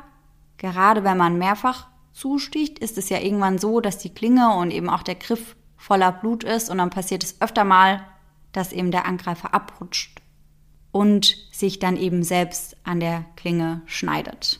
[0.56, 4.90] gerade wenn man mehrfach zusticht, ist es ja irgendwann so, dass die Klinge und eben
[4.90, 8.04] auch der Griff voller Blut ist und dann passiert es öfter mal,
[8.50, 10.20] dass eben der Angreifer abrutscht
[10.90, 14.58] und sich dann eben selbst an der Klinge schneidet.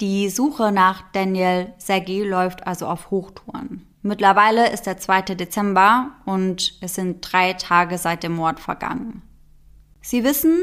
[0.00, 3.86] Die Suche nach Daniel Seggi läuft also auf Hochtouren.
[4.02, 5.34] Mittlerweile ist der 2.
[5.34, 9.22] Dezember und es sind drei Tage seit dem Mord vergangen.
[10.02, 10.58] Sie wissen,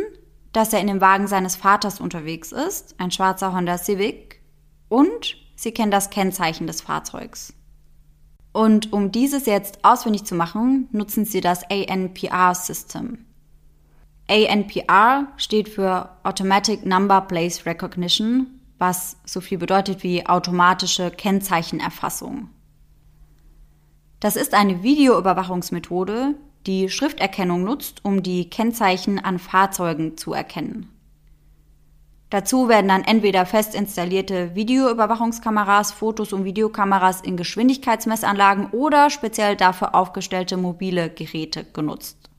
[0.51, 4.41] dass er in dem Wagen seines Vaters unterwegs ist, ein schwarzer Honda Civic,
[4.89, 7.53] und sie kennen das Kennzeichen des Fahrzeugs.
[8.51, 13.25] Und um dieses jetzt auswendig zu machen, nutzen sie das ANPR-System.
[14.29, 22.49] ANPR steht für Automatic Number Place Recognition, was so viel bedeutet wie automatische Kennzeichenerfassung.
[24.19, 26.33] Das ist eine Videoüberwachungsmethode,
[26.65, 30.89] die Schrifterkennung nutzt, um die Kennzeichen an Fahrzeugen zu erkennen.
[32.31, 39.93] Dazu werden dann entweder fest installierte Videoüberwachungskameras, Fotos und Videokameras in Geschwindigkeitsmessanlagen oder speziell dafür
[39.93, 42.29] aufgestellte mobile Geräte genutzt.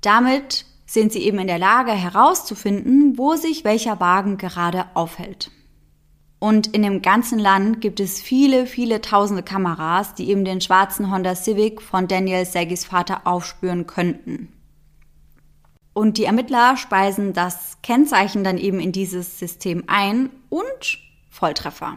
[0.00, 5.50] Damit sind sie eben in der Lage herauszufinden, wo sich welcher Wagen gerade aufhält.
[6.40, 11.10] Und in dem ganzen Land gibt es viele, viele tausende Kameras, die eben den schwarzen
[11.10, 14.52] Honda Civic von Daniel Segis Vater aufspüren könnten.
[15.94, 20.98] Und die Ermittler speisen das Kennzeichen dann eben in dieses System ein und
[21.28, 21.96] Volltreffer.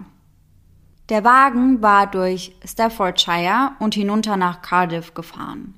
[1.10, 5.76] Der Wagen war durch Staffordshire und hinunter nach Cardiff gefahren.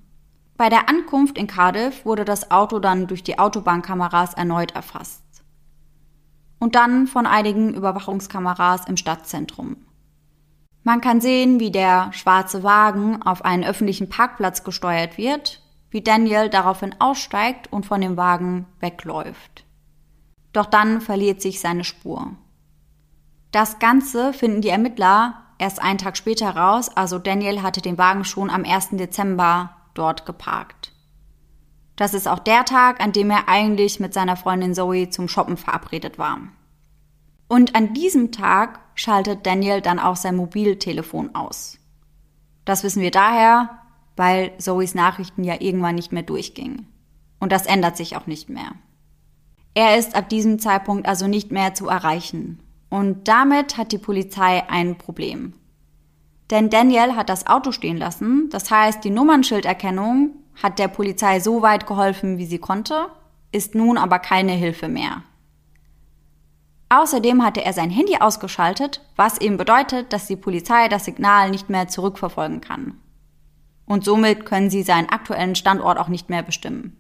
[0.56, 5.23] Bei der Ankunft in Cardiff wurde das Auto dann durch die Autobahnkameras erneut erfasst.
[6.64, 9.76] Und dann von einigen Überwachungskameras im Stadtzentrum.
[10.84, 16.48] Man kann sehen, wie der schwarze Wagen auf einen öffentlichen Parkplatz gesteuert wird, wie Daniel
[16.48, 19.66] daraufhin aussteigt und von dem Wagen wegläuft.
[20.54, 22.32] Doch dann verliert sich seine Spur.
[23.52, 28.24] Das Ganze finden die Ermittler erst einen Tag später raus, also Daniel hatte den Wagen
[28.24, 28.92] schon am 1.
[28.92, 30.83] Dezember dort geparkt.
[31.96, 35.58] Das ist auch der Tag, an dem er eigentlich mit seiner Freundin Zoe zum Shoppen
[35.58, 36.40] verabredet war.
[37.48, 41.78] Und an diesem Tag schaltet Daniel dann auch sein Mobiltelefon aus.
[42.66, 43.70] Das wissen wir daher,
[44.16, 46.88] weil Zoes Nachrichten ja irgendwann nicht mehr durchgingen.
[47.40, 48.72] Und das ändert sich auch nicht mehr.
[49.76, 52.60] Er ist ab diesem Zeitpunkt also nicht mehr zu erreichen.
[52.90, 55.54] Und damit hat die Polizei ein Problem.
[56.52, 61.62] Denn Daniel hat das Auto stehen lassen, das heißt, die Nummernschilderkennung hat der Polizei so
[61.62, 63.08] weit geholfen, wie sie konnte,
[63.52, 65.24] ist nun aber keine Hilfe mehr.
[66.90, 71.70] Außerdem hatte er sein Handy ausgeschaltet, was eben bedeutet, dass die Polizei das Signal nicht
[71.70, 73.00] mehr zurückverfolgen kann.
[73.86, 76.96] Und somit können sie seinen aktuellen Standort auch nicht mehr bestimmen.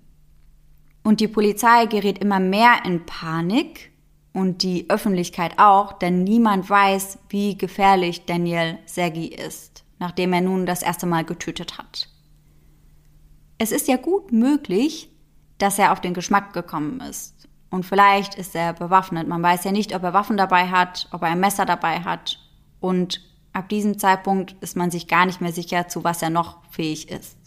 [1.03, 3.91] Und die Polizei gerät immer mehr in Panik
[4.33, 10.65] und die Öffentlichkeit auch, denn niemand weiß, wie gefährlich Daniel Sergi ist, nachdem er nun
[10.65, 12.09] das erste Mal getötet hat.
[13.63, 15.09] Es ist ja gut möglich,
[15.57, 17.47] dass er auf den Geschmack gekommen ist.
[17.69, 19.25] Und vielleicht ist er bewaffnet.
[19.29, 22.39] Man weiß ja nicht, ob er Waffen dabei hat, ob er ein Messer dabei hat.
[22.81, 23.21] Und
[23.53, 27.09] ab diesem Zeitpunkt ist man sich gar nicht mehr sicher, zu was er noch fähig
[27.09, 27.37] ist.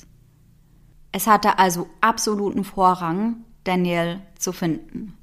[1.13, 5.19] Es hatte also absoluten Vorrang, Daniel zu finden.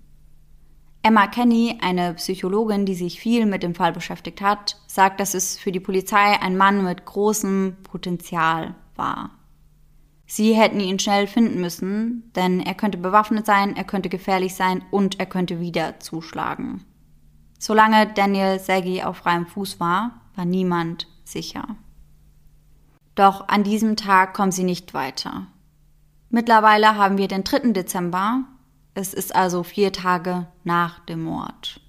[1.02, 5.58] Emma Kenny, eine Psychologin, die sich viel mit dem Fall beschäftigt hat, sagt, dass es
[5.58, 9.32] für die Polizei ein Mann mit großem Potenzial war.
[10.26, 14.84] Sie hätten ihn schnell finden müssen, denn er könnte bewaffnet sein, er könnte gefährlich sein
[14.90, 16.86] und er könnte wieder zuschlagen.
[17.60, 21.76] Solange Daniel Seggi auf freiem Fuß war, war niemand sicher.
[23.16, 25.48] Doch an diesem Tag kommen sie nicht weiter.
[26.30, 27.72] Mittlerweile haben wir den 3.
[27.74, 28.44] Dezember,
[28.96, 31.80] es ist also vier Tage nach dem Mord.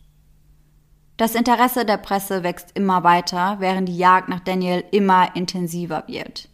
[1.16, 6.48] Das Interesse der Presse wächst immer weiter, während die Jagd nach Daniel immer intensiver wird.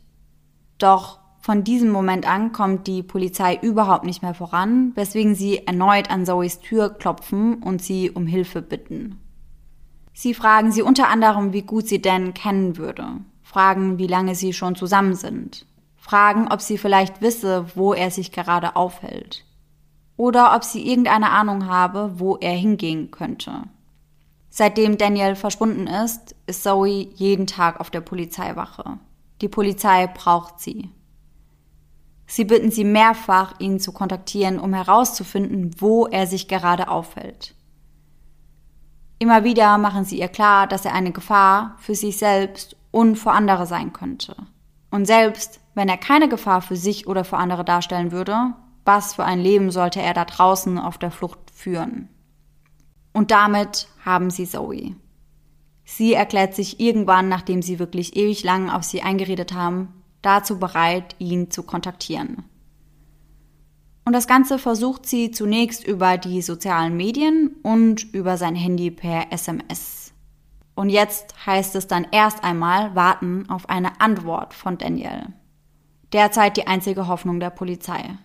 [0.78, 6.11] Doch von diesem Moment an kommt die Polizei überhaupt nicht mehr voran, weswegen sie erneut
[6.11, 9.18] an Zoes Tür klopfen und sie um Hilfe bitten.
[10.12, 13.07] Sie fragen sie unter anderem, wie gut sie Dan kennen würde,
[13.42, 18.33] fragen, wie lange sie schon zusammen sind, fragen, ob sie vielleicht wisse, wo er sich
[18.33, 19.44] gerade aufhält
[20.20, 23.62] oder ob sie irgendeine Ahnung habe, wo er hingehen könnte.
[24.50, 28.98] Seitdem Daniel verschwunden ist, ist Zoe jeden Tag auf der Polizeiwache.
[29.40, 30.90] Die Polizei braucht sie.
[32.30, 37.56] Sie bitten sie mehrfach, ihn zu kontaktieren, um herauszufinden, wo er sich gerade aufhält.
[39.18, 43.32] Immer wieder machen sie ihr klar, dass er eine Gefahr für sich selbst und für
[43.32, 44.36] andere sein könnte.
[44.92, 49.24] Und selbst wenn er keine Gefahr für sich oder für andere darstellen würde, was für
[49.24, 52.08] ein Leben sollte er da draußen auf der Flucht führen?
[53.12, 54.94] Und damit haben sie Zoe.
[55.82, 61.16] Sie erklärt sich irgendwann, nachdem sie wirklich ewig lang auf sie eingeredet haben, dazu bereit,
[61.18, 62.44] ihn zu kontaktieren.
[64.04, 69.33] Und das Ganze versucht sie zunächst über die sozialen Medien und über sein Handy per
[69.33, 70.12] SMS.
[70.74, 75.28] Und jetzt heißt es dann erst einmal warten auf eine Antwort von Daniel.
[76.12, 78.16] Derzeit die einzige Hoffnung der Polizei.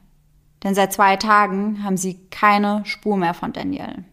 [0.63, 4.05] Denn seit zwei Tagen haben sie keine Spur mehr von Daniel.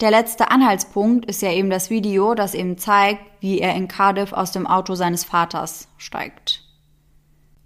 [0.00, 4.32] Der letzte Anhaltspunkt ist ja eben das Video, das eben zeigt, wie er in Cardiff
[4.32, 6.67] aus dem Auto seines Vaters steigt.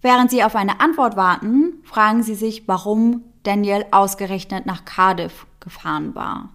[0.02, 6.14] Während sie auf eine Antwort warten, fragen sie sich, warum Daniel ausgerechnet nach Cardiff gefahren
[6.14, 6.50] war.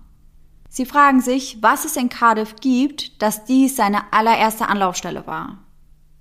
[0.70, 5.60] Sie fragen sich, was es in Cardiff gibt, dass dies seine allererste Anlaufstelle war.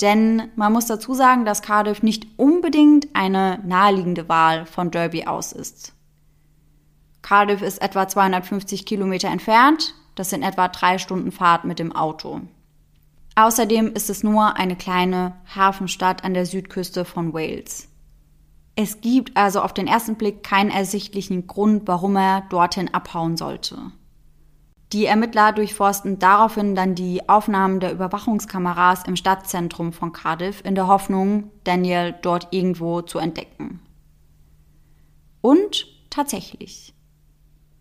[0.01, 5.53] Denn man muss dazu sagen, dass Cardiff nicht unbedingt eine naheliegende Wahl von Derby aus
[5.53, 5.95] ist.
[7.23, 12.43] Cardiff ist etwa 250 Kilometer entfernt, das sind etwa drei Stunden Fahrt mit dem Auto.
[13.37, 17.89] Außerdem ist es nur eine kleine Hafenstadt an der Südküste von Wales.
[18.77, 23.93] Es gibt also auf den ersten Blick keinen ersichtlichen Grund, warum er dorthin abhauen sollte.
[24.93, 30.87] Die Ermittler durchforsten daraufhin dann die Aufnahmen der Überwachungskameras im Stadtzentrum von Cardiff in der
[30.87, 33.81] Hoffnung, Daniel dort irgendwo zu entdecken.
[35.43, 36.95] Und tatsächlich.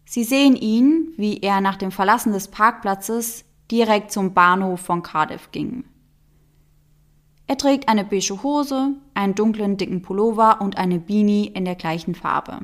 [0.03, 5.51] Sie sehen ihn, wie er nach dem Verlassen des Parkplatzes direkt zum Bahnhof von Cardiff
[5.51, 5.85] ging.
[7.47, 12.15] Er trägt eine beige Hose, einen dunklen dicken Pullover und eine Beanie in der gleichen
[12.15, 12.61] Farbe.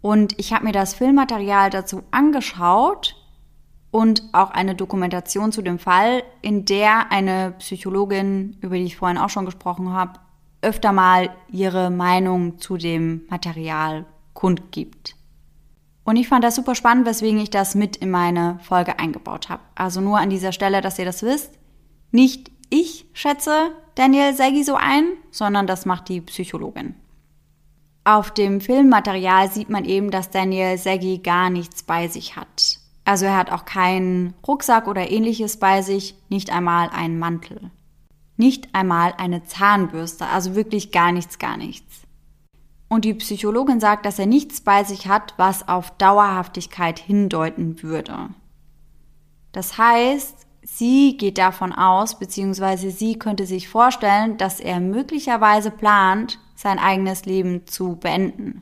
[0.00, 3.14] Und ich habe mir das Filmmaterial dazu angeschaut
[3.90, 9.18] und auch eine Dokumentation zu dem Fall, in der eine Psychologin, über die ich vorhin
[9.18, 10.18] auch schon gesprochen habe,
[10.62, 15.14] öfter mal ihre Meinung zu dem Material kundgibt.
[16.04, 19.62] Und ich fand das super spannend, weswegen ich das mit in meine Folge eingebaut habe.
[19.74, 21.52] Also nur an dieser Stelle, dass ihr das wisst.
[22.10, 26.94] Nicht ich schätze Daniel Seggi so ein, sondern das macht die Psychologin.
[28.04, 32.80] Auf dem Filmmaterial sieht man eben, dass Daniel Seggi gar nichts bei sich hat.
[33.04, 37.70] Also er hat auch keinen Rucksack oder ähnliches bei sich, nicht einmal einen Mantel.
[38.36, 42.01] Nicht einmal eine Zahnbürste, also wirklich gar nichts, gar nichts.
[42.92, 48.28] Und die Psychologin sagt, dass er nichts bei sich hat, was auf Dauerhaftigkeit hindeuten würde.
[49.52, 56.38] Das heißt, sie geht davon aus, beziehungsweise sie könnte sich vorstellen, dass er möglicherweise plant,
[56.54, 58.60] sein eigenes Leben zu beenden,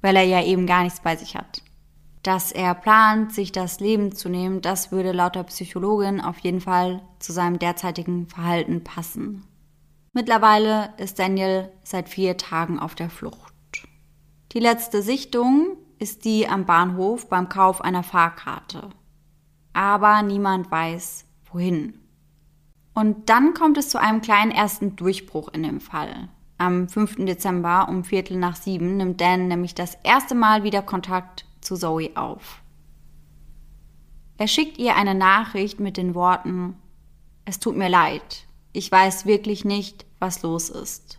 [0.00, 1.60] weil er ja eben gar nichts bei sich hat.
[2.22, 6.60] Dass er plant, sich das Leben zu nehmen, das würde laut der Psychologin auf jeden
[6.60, 9.42] Fall zu seinem derzeitigen Verhalten passen.
[10.12, 13.86] Mittlerweile ist Daniel seit vier Tagen auf der Flucht.
[14.52, 18.90] Die letzte Sichtung ist die am Bahnhof beim Kauf einer Fahrkarte.
[19.72, 21.94] Aber niemand weiß, wohin.
[22.92, 26.28] Und dann kommt es zu einem kleinen ersten Durchbruch in dem Fall.
[26.58, 27.24] Am 5.
[27.24, 32.10] Dezember um Viertel nach sieben nimmt Dan nämlich das erste Mal wieder Kontakt zu Zoe
[32.16, 32.62] auf.
[34.38, 36.76] Er schickt ihr eine Nachricht mit den Worten
[37.44, 41.18] Es tut mir leid, ich weiß wirklich nicht, was los ist.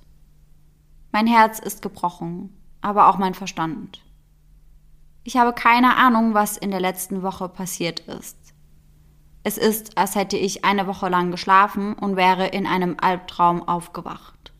[1.11, 4.01] Mein Herz ist gebrochen, aber auch mein Verstand.
[5.23, 8.37] Ich habe keine Ahnung, was in der letzten Woche passiert ist.
[9.43, 14.53] Es ist, als hätte ich eine Woche lang geschlafen und wäre in einem Albtraum aufgewacht.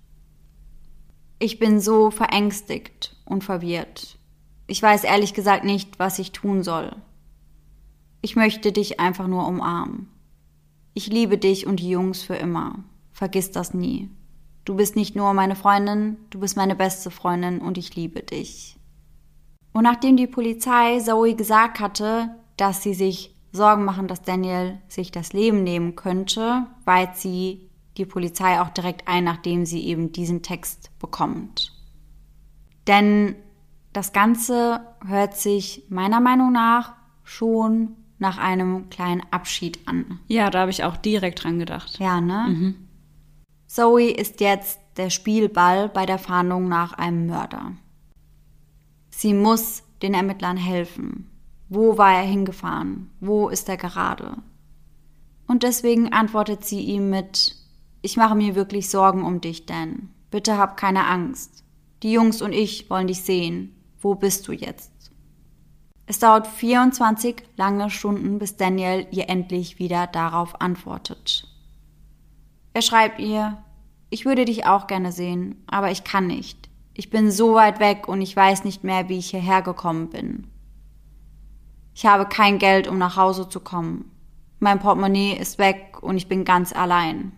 [1.40, 4.18] Ich bin so verängstigt und verwirrt.
[4.68, 6.96] Ich weiß ehrlich gesagt nicht, was ich tun soll.
[8.22, 10.11] Ich möchte dich einfach nur umarmen.
[10.94, 12.84] Ich liebe dich und die Jungs für immer.
[13.12, 14.10] Vergiss das nie.
[14.66, 18.78] Du bist nicht nur meine Freundin, du bist meine beste Freundin und ich liebe dich.
[19.74, 25.12] Und nachdem die Polizei Zoe gesagt hatte, dass sie sich Sorgen machen, dass Daniel sich
[25.12, 30.42] das Leben nehmen könnte, weiht sie die Polizei auch direkt ein, nachdem sie eben diesen
[30.42, 31.74] Text bekommt.
[32.88, 33.36] Denn
[33.94, 40.20] das Ganze hört sich meiner Meinung nach schon nach einem kleinen Abschied an.
[40.28, 42.00] Ja, da habe ich auch direkt dran gedacht.
[42.00, 42.46] Ja, ne?
[42.48, 42.76] Mhm.
[43.68, 47.74] Zoe ist jetzt der Spielball bei der Fahndung nach einem Mörder.
[49.10, 51.30] Sie muss den Ermittlern helfen.
[51.70, 53.10] Wo war er hingefahren?
[53.20, 54.38] Wo ist er gerade?
[55.48, 57.56] Und deswegen antwortet sie ihm mit
[58.02, 60.10] Ich mache mir wirklich Sorgen um dich, Dan.
[60.30, 61.64] Bitte hab keine Angst.
[62.04, 63.76] Die Jungs und ich wollen dich sehen.
[64.00, 64.92] Wo bist du jetzt?
[66.06, 71.48] Es dauert 24 lange Stunden, bis Daniel ihr endlich wieder darauf antwortet.
[72.74, 73.64] Er schreibt ihr,
[74.10, 76.70] ich würde dich auch gerne sehen, aber ich kann nicht.
[76.94, 80.48] Ich bin so weit weg und ich weiß nicht mehr, wie ich hierher gekommen bin.
[81.94, 84.12] Ich habe kein Geld, um nach Hause zu kommen.
[84.60, 87.32] Mein Portemonnaie ist weg und ich bin ganz allein.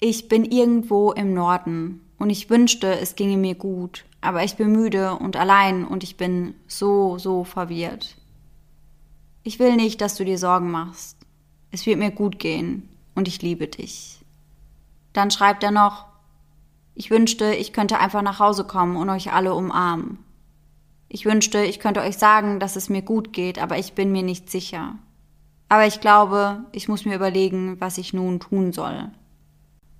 [0.00, 4.72] Ich bin irgendwo im Norden und ich wünschte, es ginge mir gut, aber ich bin
[4.72, 8.16] müde und allein und ich bin so, so verwirrt.
[9.42, 11.18] Ich will nicht, dass du dir Sorgen machst.
[11.70, 14.18] Es wird mir gut gehen und ich liebe dich.
[15.12, 16.06] Dann schreibt er noch,
[16.94, 20.18] ich wünschte, ich könnte einfach nach Hause kommen und euch alle umarmen.
[21.08, 24.22] Ich wünschte, ich könnte euch sagen, dass es mir gut geht, aber ich bin mir
[24.22, 24.96] nicht sicher.
[25.68, 29.10] Aber ich glaube, ich muss mir überlegen, was ich nun tun soll.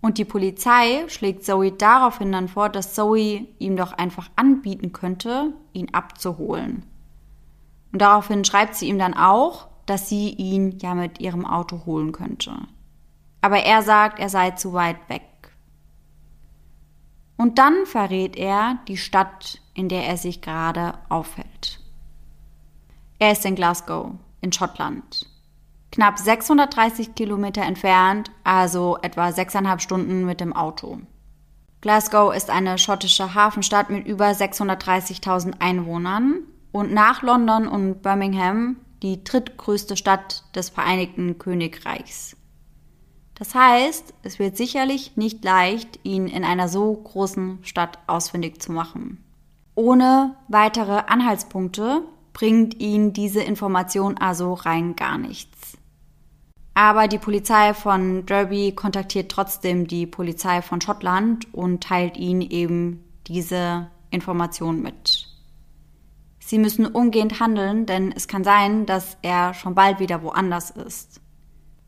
[0.06, 5.52] Und die Polizei schlägt Zoe daraufhin dann vor, dass Zoe ihm doch einfach anbieten könnte,
[5.72, 6.84] ihn abzuholen.
[7.90, 12.12] Und daraufhin schreibt sie ihm dann auch, dass sie ihn ja mit ihrem Auto holen
[12.12, 12.52] könnte.
[13.40, 15.24] Aber er sagt, er sei zu weit weg.
[17.36, 21.80] Und dann verrät er die Stadt, in der er sich gerade aufhält.
[23.18, 25.26] Er ist in Glasgow, in Schottland.
[25.96, 30.98] Knapp 630 Kilometer entfernt, also etwa sechseinhalb Stunden mit dem Auto.
[31.80, 39.24] Glasgow ist eine schottische Hafenstadt mit über 630.000 Einwohnern und nach London und Birmingham die
[39.24, 42.36] drittgrößte Stadt des Vereinigten Königreichs.
[43.34, 48.70] Das heißt, es wird sicherlich nicht leicht, ihn in einer so großen Stadt ausfindig zu
[48.70, 49.24] machen.
[49.74, 52.02] Ohne weitere Anhaltspunkte
[52.34, 55.78] bringt ihn diese Information also rein gar nichts.
[56.76, 63.02] Aber die Polizei von Derby kontaktiert trotzdem die Polizei von Schottland und teilt ihnen eben
[63.26, 65.26] diese Information mit.
[66.38, 71.20] Sie müssen umgehend handeln, denn es kann sein, dass er schon bald wieder woanders ist.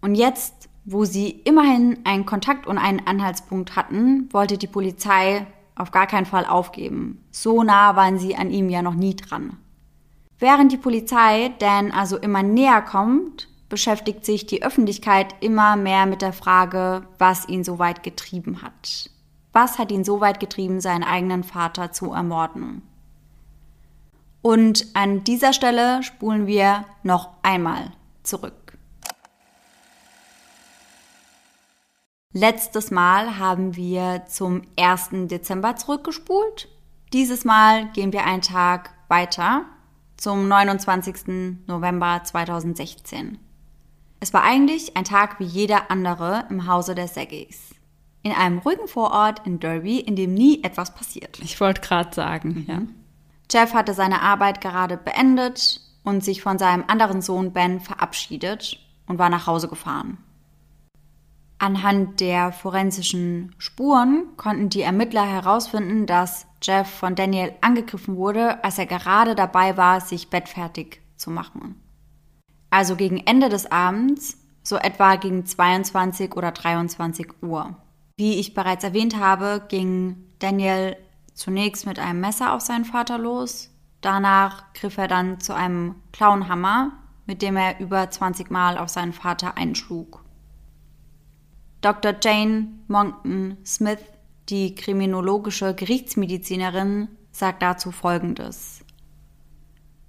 [0.00, 5.90] Und jetzt wo sie immerhin einen Kontakt und einen Anhaltspunkt hatten, wollte die Polizei auf
[5.90, 7.22] gar keinen Fall aufgeben.
[7.30, 9.58] So nah waren sie an ihm ja noch nie dran.
[10.38, 16.22] Während die Polizei Dan also immer näher kommt, beschäftigt sich die Öffentlichkeit immer mehr mit
[16.22, 19.10] der Frage, was ihn so weit getrieben hat.
[19.52, 22.82] Was hat ihn so weit getrieben, seinen eigenen Vater zu ermorden?
[24.42, 28.78] Und an dieser Stelle spulen wir noch einmal zurück.
[32.32, 35.28] Letztes Mal haben wir zum 1.
[35.28, 36.68] Dezember zurückgespult.
[37.12, 39.64] Dieses Mal gehen wir einen Tag weiter
[40.16, 41.66] zum 29.
[41.66, 43.38] November 2016.
[44.20, 47.74] Es war eigentlich ein Tag wie jeder andere im Hause der Seggys.
[48.22, 51.38] In einem ruhigen Vorort in Derby, in dem nie etwas passiert.
[51.40, 52.82] Ich wollte gerade sagen, ja.
[53.50, 59.18] Jeff hatte seine Arbeit gerade beendet und sich von seinem anderen Sohn Ben verabschiedet und
[59.18, 60.18] war nach Hause gefahren.
[61.58, 68.78] Anhand der forensischen Spuren konnten die Ermittler herausfinden, dass Jeff von Daniel angegriffen wurde, als
[68.78, 71.80] er gerade dabei war, sich bettfertig zu machen.
[72.70, 77.76] Also gegen Ende des Abends, so etwa gegen 22 oder 23 Uhr.
[78.16, 80.96] Wie ich bereits erwähnt habe, ging Daniel
[81.34, 83.70] zunächst mit einem Messer auf seinen Vater los.
[84.00, 86.92] Danach griff er dann zu einem Clownhammer,
[87.26, 90.24] mit dem er über 20 Mal auf seinen Vater einschlug.
[91.80, 92.14] Dr.
[92.20, 94.02] Jane Monckton Smith,
[94.48, 98.77] die kriminologische Gerichtsmedizinerin, sagt dazu Folgendes.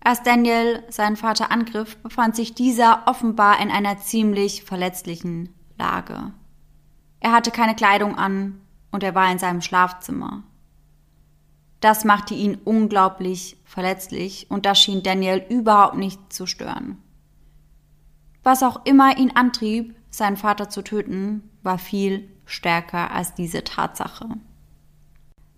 [0.01, 6.33] Als Daniel seinen Vater angriff, befand sich dieser offenbar in einer ziemlich verletzlichen Lage.
[7.19, 10.43] Er hatte keine Kleidung an, und er war in seinem Schlafzimmer.
[11.79, 16.97] Das machte ihn unglaublich verletzlich und das schien Daniel überhaupt nicht zu stören.
[18.43, 24.27] Was auch immer ihn antrieb, seinen Vater zu töten, war viel stärker als diese Tatsache.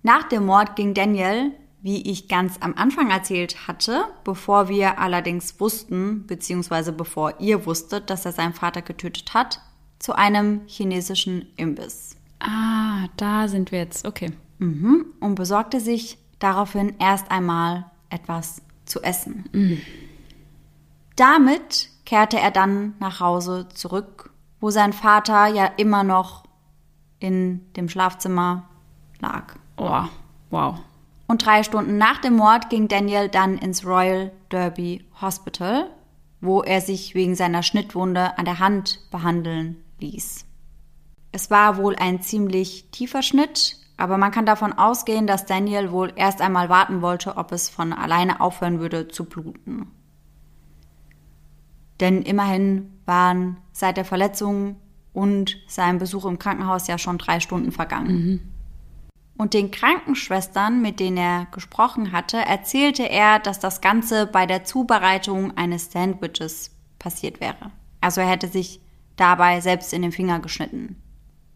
[0.04, 5.60] Nach dem Mord ging Daniel, wie ich ganz am Anfang erzählt hatte, bevor wir allerdings
[5.60, 9.62] wussten, beziehungsweise bevor ihr wusstet, dass er seinen Vater getötet hat,
[9.98, 12.16] zu einem chinesischen Imbiss.
[12.40, 14.32] Ah, da sind wir jetzt, okay.
[14.60, 19.46] Mhm, und besorgte sich daraufhin erst einmal etwas zu essen.
[19.52, 19.82] Mhm.
[21.16, 26.44] Damit kehrte er dann nach Hause zurück, wo sein Vater ja immer noch
[27.20, 28.70] in dem Schlafzimmer
[29.20, 29.56] lag.
[29.78, 30.04] Oh,
[30.50, 30.80] wow.
[31.32, 35.90] Und drei Stunden nach dem Mord ging Daniel dann ins Royal Derby Hospital,
[36.42, 40.46] wo er sich wegen seiner Schnittwunde an der Hand behandeln ließ.
[41.32, 46.12] Es war wohl ein ziemlich tiefer Schnitt, aber man kann davon ausgehen, dass Daniel wohl
[46.18, 49.88] erst einmal warten wollte, ob es von alleine aufhören würde zu bluten.
[52.02, 54.76] Denn immerhin waren seit der Verletzung
[55.14, 58.12] und seinem Besuch im Krankenhaus ja schon drei Stunden vergangen.
[58.12, 58.51] Mhm.
[59.42, 64.66] Und den Krankenschwestern, mit denen er gesprochen hatte, erzählte er, dass das Ganze bei der
[64.66, 66.70] Zubereitung eines Sandwiches
[67.00, 67.72] passiert wäre.
[68.02, 68.82] Also er hätte sich
[69.16, 71.02] dabei selbst in den Finger geschnitten.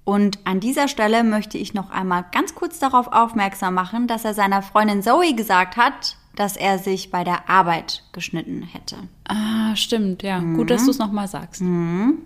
[0.03, 4.33] Und an dieser Stelle möchte ich noch einmal ganz kurz darauf aufmerksam machen, dass er
[4.33, 8.97] seiner Freundin Zoe gesagt hat, dass er sich bei der Arbeit geschnitten hätte.
[9.27, 10.41] Ah, stimmt, ja.
[10.41, 10.57] Mhm.
[10.57, 11.61] Gut, dass du es nochmal sagst.
[11.61, 12.17] Mhm.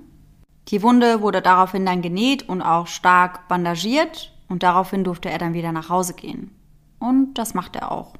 [0.69, 5.53] Die Wunde wurde daraufhin dann genäht und auch stark bandagiert und daraufhin durfte er dann
[5.53, 6.51] wieder nach Hause gehen.
[6.99, 8.13] Und das macht er auch.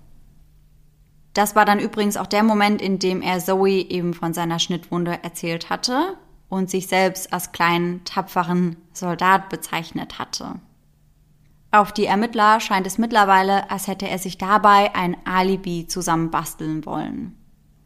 [1.34, 5.24] Das war dann übrigens auch der Moment, in dem er Zoe eben von seiner Schnittwunde
[5.24, 6.18] erzählt hatte
[6.50, 10.56] und sich selbst als kleinen, tapferen Soldat bezeichnet hatte.
[11.72, 17.36] Auf die Ermittler scheint es mittlerweile, als hätte er sich dabei ein Alibi zusammenbasteln wollen.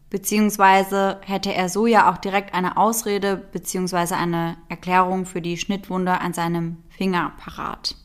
[0.10, 6.22] Beziehungsweise hätte er so ja auch direkt eine Ausrede beziehungsweise eine Erklärung für die Schnittwunde
[6.22, 7.96] an seinem Finger parat.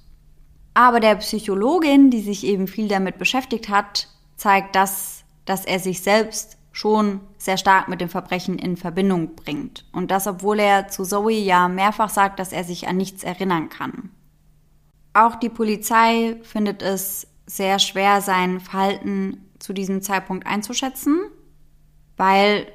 [0.79, 4.07] Aber der Psychologin, die sich eben viel damit beschäftigt hat,
[4.37, 9.87] zeigt das, dass er sich selbst schon sehr stark mit dem Verbrechen in Verbindung bringt.
[9.91, 13.71] Und das, obwohl er zu Zoe ja mehrfach sagt, dass er sich an nichts erinnern
[13.71, 14.11] kann.
[15.15, 21.19] Auch die Polizei findet es sehr schwer, sein Verhalten zu diesem Zeitpunkt einzuschätzen,
[22.17, 22.69] weil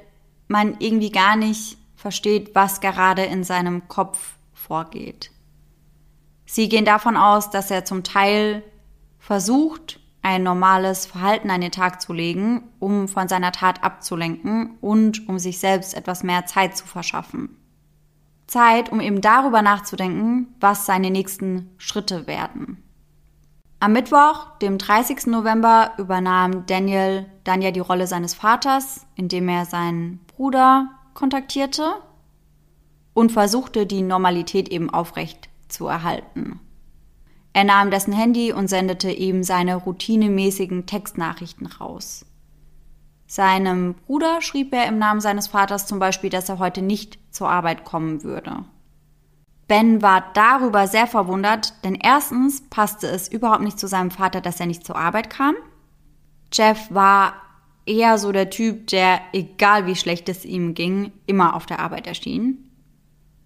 [0.46, 5.30] man irgendwie gar nicht versteht, was gerade in seinem Kopf vorgeht.
[6.46, 8.62] Sie gehen davon aus, dass er zum Teil
[9.18, 15.28] versucht, ein normales Verhalten an den Tag zu legen, um von seiner Tat abzulenken und
[15.28, 17.56] um sich selbst etwas mehr Zeit zu verschaffen.
[18.46, 22.82] Zeit, um eben darüber nachzudenken, was seine nächsten Schritte werden.
[23.80, 25.26] Am Mittwoch, dem 30.
[25.26, 31.94] November, übernahm Daniel dann ja die Rolle seines Vaters, indem er seinen Bruder kontaktierte
[33.12, 36.60] und versuchte, die Normalität eben aufrecht zu erhalten.
[37.52, 42.26] Er nahm dessen Handy und sendete ihm seine routinemäßigen Textnachrichten raus.
[43.26, 47.48] Seinem Bruder schrieb er im Namen seines Vaters zum Beispiel, dass er heute nicht zur
[47.48, 48.64] Arbeit kommen würde.
[49.66, 54.60] Ben war darüber sehr verwundert, denn erstens passte es überhaupt nicht zu seinem Vater, dass
[54.60, 55.54] er nicht zur Arbeit kam.
[56.52, 57.34] Jeff war
[57.86, 62.06] eher so der Typ, der, egal wie schlecht es ihm ging, immer auf der Arbeit
[62.06, 62.70] erschien.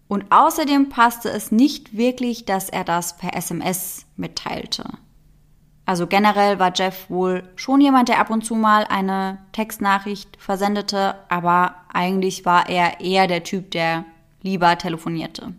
[0.09, 4.85] Und außerdem passte es nicht wirklich, dass er das per SMS mitteilte.
[5.85, 11.15] Also generell war Jeff wohl schon jemand, der ab und zu mal eine Textnachricht versendete,
[11.29, 14.05] aber eigentlich war er eher der Typ, der
[14.43, 15.55] lieber telefonierte.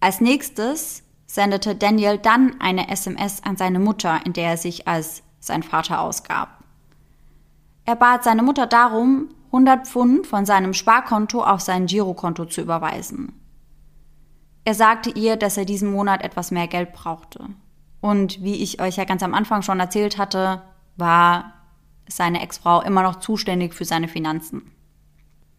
[0.00, 5.22] Als nächstes sendete Daniel dann eine SMS an seine Mutter, in der er sich als
[5.40, 6.62] sein Vater ausgab.
[7.84, 13.41] Er bat seine Mutter darum, 100 Pfund von seinem Sparkonto auf sein Girokonto zu überweisen.
[14.64, 17.48] Er sagte ihr, dass er diesen Monat etwas mehr Geld brauchte.
[18.00, 20.62] Und wie ich euch ja ganz am Anfang schon erzählt hatte,
[20.96, 21.54] war
[22.08, 24.72] seine Ex-Frau immer noch zuständig für seine Finanzen.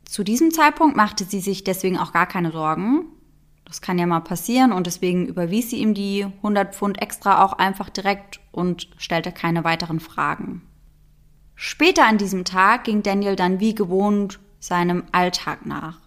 [0.06, 3.06] Zu diesem Zeitpunkt machte sie sich deswegen auch gar keine Sorgen.
[3.66, 7.54] Das kann ja mal passieren und deswegen überwies sie ihm die 100 Pfund extra auch
[7.54, 10.62] einfach direkt und stellte keine weiteren Fragen.
[11.56, 16.03] Später an diesem Tag ging Daniel dann wie gewohnt seinem Alltag nach.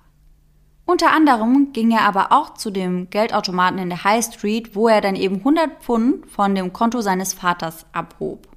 [0.86, 5.00] Unter anderem ging er aber auch zu dem Geldautomaten in der High Street, wo er
[5.00, 8.48] dann eben 100 Pfund von dem Konto seines Vaters abhob.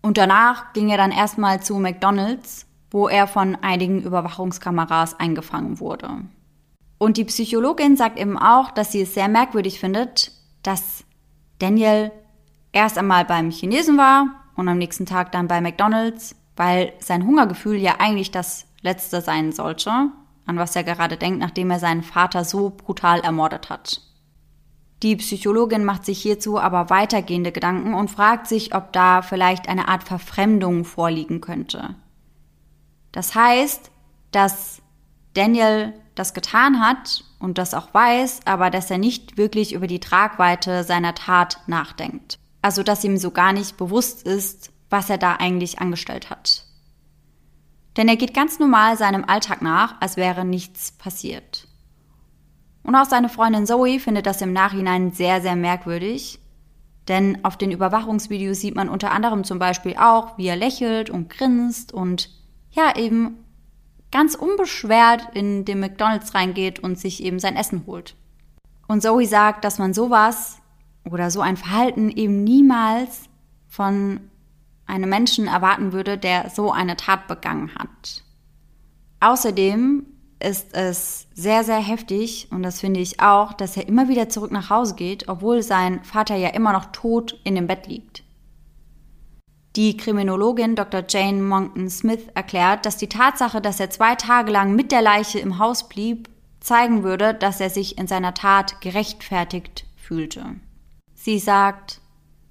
[0.00, 6.22] Und danach ging er dann erstmal zu McDonald's, wo er von einigen Überwachungskameras eingefangen wurde.
[6.96, 10.32] Und die Psychologin sagt eben auch, dass sie es sehr merkwürdig findet,
[10.62, 11.04] dass
[11.58, 12.10] Daniel
[12.72, 17.76] erst einmal beim Chinesen war und am nächsten Tag dann bei McDonald's, weil sein Hungergefühl
[17.76, 20.10] ja eigentlich das letzte sein sollte,
[20.46, 24.00] an was er gerade denkt, nachdem er seinen Vater so brutal ermordet hat.
[25.02, 29.88] Die Psychologin macht sich hierzu aber weitergehende Gedanken und fragt sich, ob da vielleicht eine
[29.88, 31.94] Art Verfremdung vorliegen könnte.
[33.12, 33.90] Das heißt,
[34.30, 34.80] dass
[35.34, 40.00] Daniel das getan hat und das auch weiß, aber dass er nicht wirklich über die
[40.00, 42.38] Tragweite seiner Tat nachdenkt.
[42.62, 46.64] Also dass ihm so gar nicht bewusst ist, was er da eigentlich angestellt hat.
[47.96, 51.68] Denn er geht ganz normal seinem Alltag nach, als wäre nichts passiert.
[52.82, 56.38] Und auch seine Freundin Zoe findet das im Nachhinein sehr, sehr merkwürdig.
[57.08, 61.28] Denn auf den Überwachungsvideos sieht man unter anderem zum Beispiel auch, wie er lächelt und
[61.30, 62.30] grinst und
[62.72, 63.44] ja eben
[64.10, 68.16] ganz unbeschwert in den McDonald's reingeht und sich eben sein Essen holt.
[68.86, 70.58] Und Zoe sagt, dass man sowas
[71.10, 73.28] oder so ein Verhalten eben niemals
[73.68, 74.20] von
[74.86, 78.22] einem Menschen erwarten würde, der so eine Tat begangen hat.
[79.20, 80.06] Außerdem
[80.40, 84.52] ist es sehr, sehr heftig, und das finde ich auch, dass er immer wieder zurück
[84.52, 88.22] nach Hause geht, obwohl sein Vater ja immer noch tot in dem Bett liegt.
[89.76, 91.02] Die Kriminologin Dr.
[91.08, 95.40] Jane Monckton Smith erklärt, dass die Tatsache, dass er zwei Tage lang mit der Leiche
[95.40, 96.28] im Haus blieb,
[96.60, 100.56] zeigen würde, dass er sich in seiner Tat gerechtfertigt fühlte.
[101.14, 102.00] Sie sagt,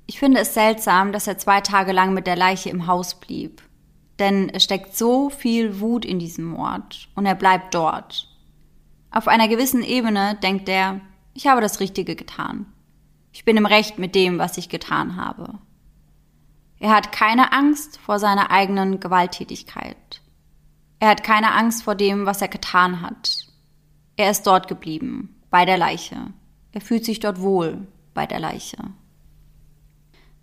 [0.06, 3.62] ich finde es seltsam, dass er zwei Tage lang mit der Leiche im Haus blieb.
[4.20, 8.28] Denn es steckt so viel Wut in diesem Mord und er bleibt dort.
[9.12, 11.02] Auf einer gewissen Ebene denkt er,
[11.34, 12.66] ich habe das Richtige getan.
[13.32, 15.60] Ich bin im Recht mit dem, was ich getan habe.
[16.80, 20.22] Er hat keine Angst vor seiner eigenen Gewalttätigkeit.
[21.00, 23.48] Er hat keine Angst vor dem, was er getan hat.
[24.16, 26.34] Er ist dort geblieben, bei der Leiche.
[26.72, 28.78] Er fühlt sich dort wohl, bei der Leiche.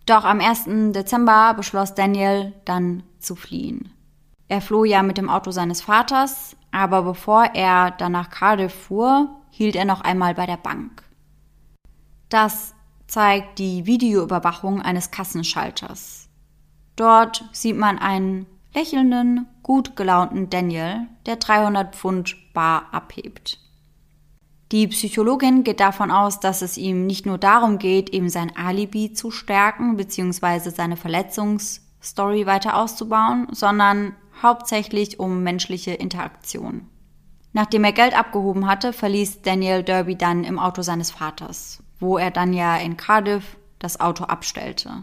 [0.07, 0.93] Doch am 1.
[0.93, 3.93] Dezember beschloss Daniel dann zu fliehen.
[4.49, 9.29] Er floh ja mit dem Auto seines Vaters, aber bevor er dann nach Cardiff fuhr,
[9.51, 11.05] hielt er noch einmal bei der Bank.
[12.29, 12.75] Das
[13.07, 16.29] zeigt die Videoüberwachung eines Kassenschalters.
[16.97, 23.59] Dort sieht man einen lächelnden, gut gelaunten Daniel, der 300 Pfund bar abhebt.
[24.73, 29.13] Die Psychologin geht davon aus, dass es ihm nicht nur darum geht, eben sein Alibi
[29.13, 30.71] zu stärken bzw.
[30.71, 36.87] seine Verletzungsstory weiter auszubauen, sondern hauptsächlich um menschliche Interaktion.
[37.53, 42.31] Nachdem er Geld abgehoben hatte, verließ Daniel Derby dann im Auto seines Vaters, wo er
[42.31, 45.03] dann ja in Cardiff das Auto abstellte.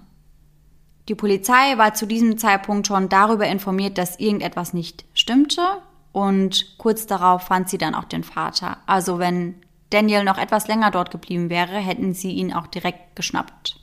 [1.10, 5.82] Die Polizei war zu diesem Zeitpunkt schon darüber informiert, dass irgendetwas nicht stimmte
[6.12, 8.78] und kurz darauf fand sie dann auch den Vater.
[8.86, 9.56] Also wenn
[9.90, 13.80] Daniel noch etwas länger dort geblieben wäre, hätten sie ihn auch direkt geschnappt.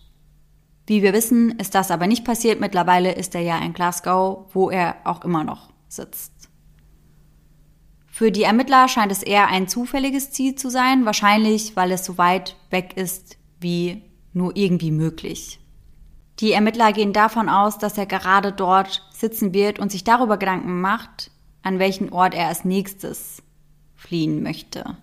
[0.86, 2.60] Wie wir wissen, ist das aber nicht passiert.
[2.60, 6.32] Mittlerweile ist er ja in Glasgow, wo er auch immer noch sitzt.
[8.06, 12.18] Für die Ermittler scheint es eher ein zufälliges Ziel zu sein, wahrscheinlich weil es so
[12.18, 14.02] weit weg ist wie
[14.32, 15.58] nur irgendwie möglich.
[16.40, 20.80] Die Ermittler gehen davon aus, dass er gerade dort sitzen wird und sich darüber Gedanken
[20.80, 21.30] macht,
[21.64, 23.42] an welchen Ort er als nächstes
[23.96, 24.96] fliehen möchte.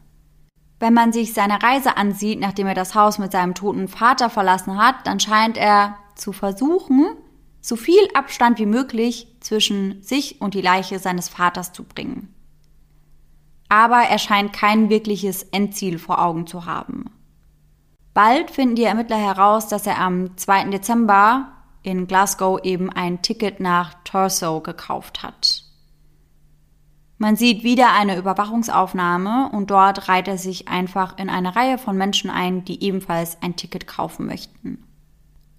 [0.80, 4.78] Wenn man sich seine Reise ansieht, nachdem er das Haus mit seinem toten Vater verlassen
[4.78, 7.06] hat, dann scheint er zu versuchen,
[7.60, 12.34] so viel Abstand wie möglich zwischen sich und die Leiche seines Vaters zu bringen.
[13.70, 17.06] Aber er scheint kein wirkliches Endziel vor Augen zu haben.
[18.14, 20.66] Bald finden die Ermittler heraus, dass er am 2.
[20.66, 21.52] Dezember
[21.84, 25.71] in Glasgow eben ein Ticket nach Torso gekauft hat.
[27.22, 31.96] Man sieht wieder eine Überwachungsaufnahme und dort reiht er sich einfach in eine Reihe von
[31.96, 34.84] Menschen ein, die ebenfalls ein Ticket kaufen möchten.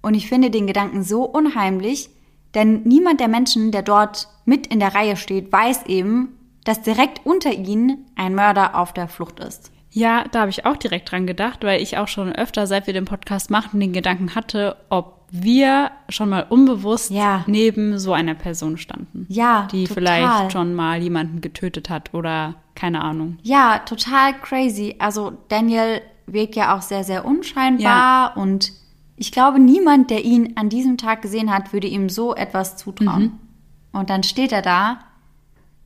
[0.03, 2.11] Und ich finde den Gedanken so unheimlich,
[2.55, 7.25] denn niemand der Menschen, der dort mit in der Reihe steht, weiß eben, dass direkt
[7.25, 9.71] unter ihnen ein Mörder auf der Flucht ist.
[9.93, 12.95] Ja, da habe ich auch direkt dran gedacht, weil ich auch schon öfter, seit wir
[12.95, 17.45] den Podcast machten, den Gedanken hatte, ob wir schon mal unbewusst ja.
[17.47, 19.27] neben so einer Person standen.
[19.29, 19.95] Ja, die total.
[19.95, 23.39] vielleicht schon mal jemanden getötet hat oder keine Ahnung.
[23.43, 24.97] Ja, total crazy.
[24.99, 28.43] Also Daniel wirkt ja auch sehr, sehr unscheinbar ja.
[28.43, 28.73] und
[29.17, 33.23] ich glaube, niemand, der ihn an diesem Tag gesehen hat, würde ihm so etwas zutrauen.
[33.23, 33.99] Mhm.
[33.99, 35.01] Und dann steht er da,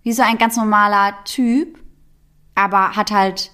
[0.03, 1.79] wie so ein ganz normaler Typ,
[2.55, 3.51] aber hat halt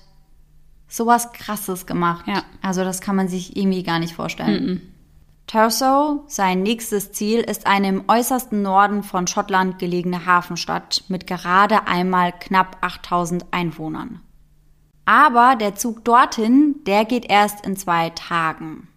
[0.92, 2.26] sowas Krasses gemacht.
[2.28, 2.42] Ja.
[2.60, 4.64] Also das kann man sich irgendwie gar nicht vorstellen.
[4.64, 4.80] Mm -mm.
[5.46, 11.86] Thurso, sein nächstes Ziel, ist eine im äußersten Norden von Schottland gelegene Hafenstadt mit gerade
[11.86, 14.20] einmal knapp 8000 Einwohnern.
[15.04, 18.88] Aber der Zug dorthin, der geht erst in zwei Tagen.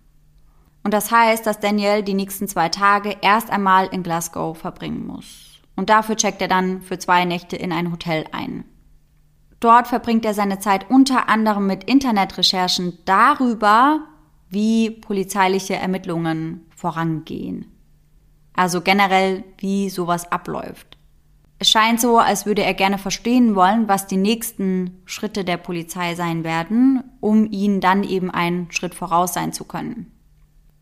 [0.84, 5.60] Und das heißt, dass Daniel die nächsten zwei Tage erst einmal in Glasgow verbringen muss.
[5.76, 8.66] Und dafür checkt er dann für zwei Nächte in ein Hotel ein.
[9.60, 14.02] Dort verbringt er seine Zeit unter anderem mit Internetrecherchen darüber,
[14.50, 17.72] wie polizeiliche Ermittlungen vorangehen.
[18.54, 20.98] Also generell, wie sowas abläuft.
[21.58, 26.16] Es scheint so, als würde er gerne verstehen wollen, was die nächsten Schritte der Polizei
[26.16, 30.12] sein werden, um ihnen dann eben einen Schritt voraus sein zu können.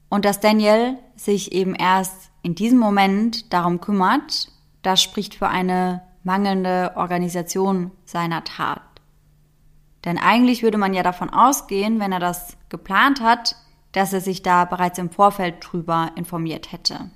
[0.09, 4.49] Und dass Daniel sich eben erst in diesem Moment darum kümmert,
[4.81, 8.81] das spricht für eine mangelnde Organisation seiner Tat.
[10.05, 13.55] Denn eigentlich würde man ja davon ausgehen, wenn er das geplant hat,
[13.93, 17.11] dass er sich da bereits im Vorfeld drüber informiert hätte.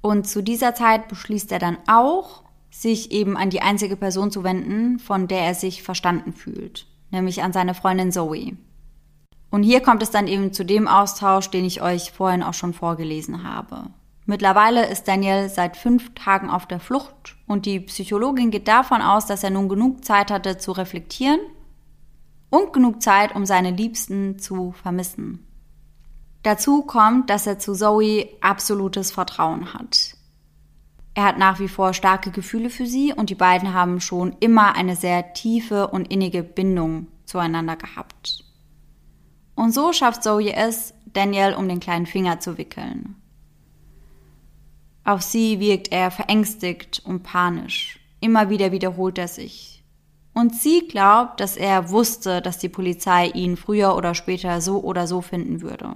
[0.00, 4.44] Und zu dieser Zeit beschließt er dann auch, sich eben an die einzige Person zu
[4.44, 8.56] wenden, von der er sich verstanden fühlt, nämlich an seine Freundin Zoe.
[9.50, 12.74] Und hier kommt es dann eben zu dem Austausch, den ich euch vorhin auch schon
[12.74, 13.90] vorgelesen habe.
[14.26, 19.26] Mittlerweile ist Daniel seit fünf Tagen auf der Flucht und die Psychologin geht davon aus,
[19.26, 21.38] dass er nun genug Zeit hatte zu reflektieren
[22.50, 25.46] und genug Zeit, um seine Liebsten zu vermissen.
[26.42, 30.16] Dazu kommt, dass er zu Zoe absolutes Vertrauen hat.
[31.14, 34.74] Er hat nach wie vor starke Gefühle für sie und die beiden haben schon immer
[34.74, 38.44] eine sehr tiefe und innige Bindung zueinander gehabt.
[39.54, 43.16] Und so schafft Zoe es, Daniel um den kleinen Finger zu wickeln.
[45.06, 48.00] Auf sie wirkt er verängstigt und panisch.
[48.18, 49.84] Immer wieder wiederholt er sich.
[50.34, 55.06] Und sie glaubt, dass er wusste, dass die Polizei ihn früher oder später so oder
[55.06, 55.94] so finden würde.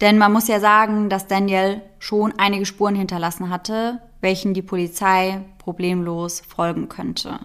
[0.00, 5.42] Denn man muss ja sagen, dass Daniel schon einige Spuren hinterlassen hatte, welchen die Polizei
[5.58, 7.40] problemlos folgen könnte.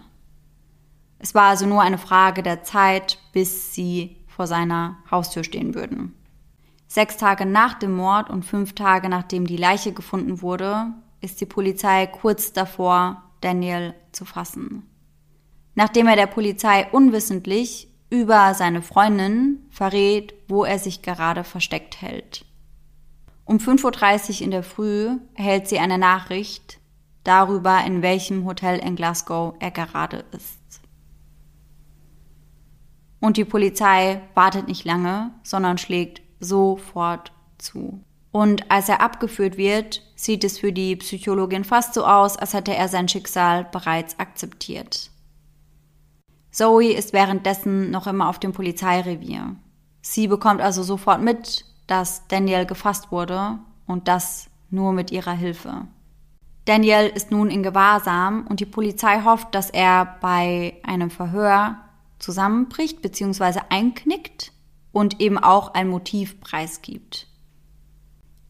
[1.18, 6.14] Es war also nur eine Frage der Zeit, bis sie vor seiner Haustür stehen würden.
[6.92, 10.86] Sechs Tage nach dem Mord und fünf Tage nachdem die Leiche gefunden wurde,
[11.20, 14.82] ist die Polizei kurz davor, Daniel zu fassen.
[15.76, 22.44] Nachdem er der Polizei unwissentlich über seine Freundin verrät, wo er sich gerade versteckt hält.
[23.44, 26.80] Um 5.30 Uhr in der Früh erhält sie eine Nachricht
[27.22, 30.80] darüber, in welchem Hotel in Glasgow er gerade ist.
[33.20, 38.02] Und die Polizei wartet nicht lange, sondern schlägt sofort zu.
[38.32, 42.74] Und als er abgeführt wird, sieht es für die Psychologin fast so aus, als hätte
[42.74, 45.10] er sein Schicksal bereits akzeptiert.
[46.50, 49.56] Zoe ist währenddessen noch immer auf dem Polizeirevier.
[50.02, 55.86] Sie bekommt also sofort mit, dass Daniel gefasst wurde und das nur mit ihrer Hilfe.
[56.64, 61.76] Daniel ist nun in Gewahrsam und die Polizei hofft, dass er bei einem Verhör
[62.18, 63.60] zusammenbricht bzw.
[63.70, 64.52] einknickt
[64.92, 67.26] und eben auch ein Motiv preisgibt.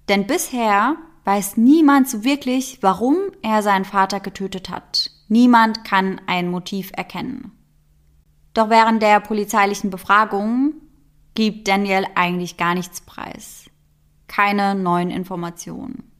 [0.08, 5.10] Denn bisher weiß niemand so wirklich, warum er seinen Vater getötet hat.
[5.28, 7.52] Niemand kann ein Motiv erkennen.
[8.54, 10.74] Doch während der polizeilichen Befragung
[11.34, 13.70] gibt Daniel eigentlich gar nichts preis.
[14.26, 16.10] Keine neuen Informationen.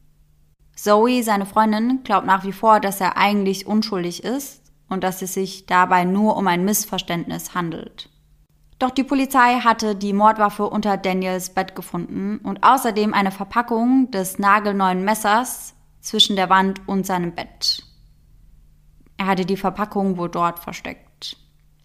[0.75, 5.33] Zoe, seine Freundin, glaubt nach wie vor, dass er eigentlich unschuldig ist und dass es
[5.33, 8.09] sich dabei nur um ein Missverständnis handelt.
[8.81, 14.39] Doch die Polizei hatte die Mordwaffe unter Daniels Bett gefunden und außerdem eine Verpackung des
[14.39, 17.83] nagelneuen Messers zwischen der Wand und seinem Bett.
[19.17, 21.37] Er hatte die Verpackung wohl dort versteckt.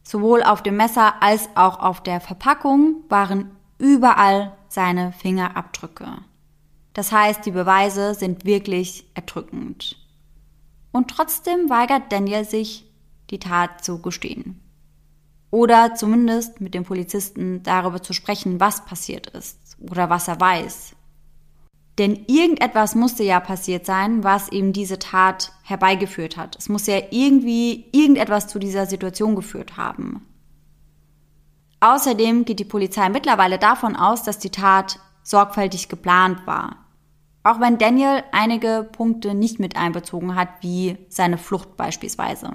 [0.05, 6.07] Sowohl auf dem Messer als auch auf der Verpackung waren überall seine Fingerabdrücke.
[6.95, 9.99] Das heißt, die Beweise sind wirklich erdrückend.
[10.93, 12.91] Und trotzdem weigert Daniel sich,
[13.29, 14.63] die Tat zu gestehen
[15.51, 20.97] oder zumindest mit dem Polizisten darüber zu sprechen, was passiert ist oder was er weiß.
[21.99, 26.57] Denn irgendetwas musste ja passiert sein, was eben diese Tat herbeigeführt hat.
[26.57, 30.27] Es muss ja irgendwie irgendetwas zu dieser Situation geführt haben.
[31.81, 36.87] Außerdem geht die Polizei mittlerweile davon aus, dass die Tat sorgfältig geplant war.
[37.45, 42.51] Auch wenn Daniel einige Punkte nicht mit einbezogen hat, wie seine Flucht beispielsweise.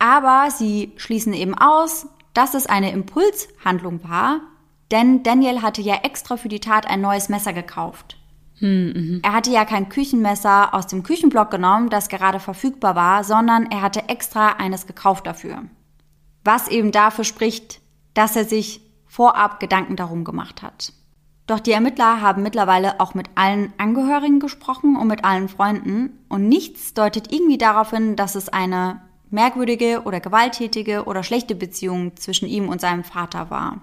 [0.00, 4.40] Aber sie schließen eben aus, dass es eine Impulshandlung war,
[4.90, 8.16] denn Daniel hatte ja extra für die Tat ein neues Messer gekauft.
[8.58, 9.20] Hm, mhm.
[9.22, 13.82] Er hatte ja kein Küchenmesser aus dem Küchenblock genommen, das gerade verfügbar war, sondern er
[13.82, 15.64] hatte extra eines gekauft dafür.
[16.44, 17.80] Was eben dafür spricht,
[18.14, 20.94] dass er sich vorab Gedanken darum gemacht hat.
[21.46, 26.48] Doch die Ermittler haben mittlerweile auch mit allen Angehörigen gesprochen und mit allen Freunden und
[26.48, 32.48] nichts deutet irgendwie darauf hin, dass es eine merkwürdige oder gewalttätige oder schlechte Beziehung zwischen
[32.48, 33.80] ihm und seinem Vater war.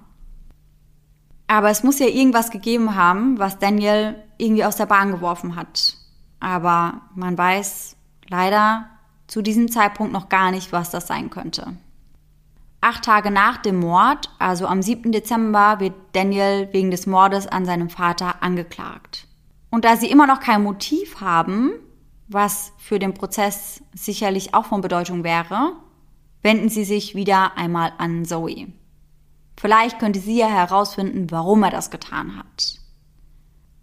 [1.48, 5.96] Aber es muss ja irgendwas gegeben haben, was Daniel irgendwie aus der Bahn geworfen hat.
[6.40, 7.96] Aber man weiß
[8.28, 8.90] leider
[9.28, 11.78] zu diesem Zeitpunkt noch gar nicht, was das sein könnte.
[12.82, 15.12] Acht Tage nach dem Mord, also am 7.
[15.12, 19.28] Dezember, wird Daniel wegen des Mordes an seinem Vater angeklagt.
[19.70, 21.72] Und da sie immer noch kein Motiv haben,
[22.28, 25.74] was für den Prozess sicherlich auch von Bedeutung wäre,
[26.42, 28.68] wenden sie sich wieder einmal an Zoe.
[29.60, 32.76] Vielleicht könnte sie ja herausfinden, warum er das getan hat.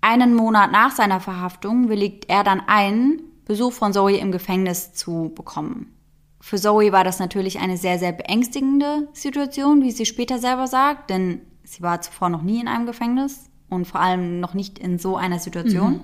[0.01, 5.32] Einen Monat nach seiner Verhaftung willigt er dann ein, Besuch von Zoe im Gefängnis zu
[5.34, 5.95] bekommen.
[6.40, 11.11] Für Zoe war das natürlich eine sehr, sehr beängstigende Situation, wie sie später selber sagt,
[11.11, 14.99] denn sie war zuvor noch nie in einem Gefängnis und vor allem noch nicht in
[14.99, 15.92] so einer Situation.
[15.92, 16.01] Mhm.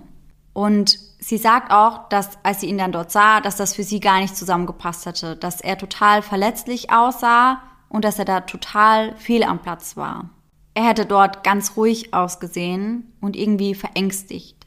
[0.52, 4.00] Und sie sagt auch, dass als sie ihn dann dort sah, dass das für sie
[4.00, 9.44] gar nicht zusammengepasst hatte, dass er total verletzlich aussah und dass er da total fehl
[9.44, 10.30] am Platz war.
[10.74, 14.66] Er hätte dort ganz ruhig ausgesehen und irgendwie verängstigt.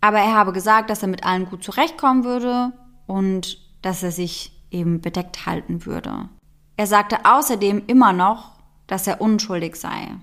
[0.00, 2.72] Aber er habe gesagt, dass er mit allen gut zurechtkommen würde
[3.06, 6.28] und dass er sich eben bedeckt halten würde.
[6.76, 8.52] Er sagte außerdem immer noch,
[8.86, 10.16] dass er unschuldig sei,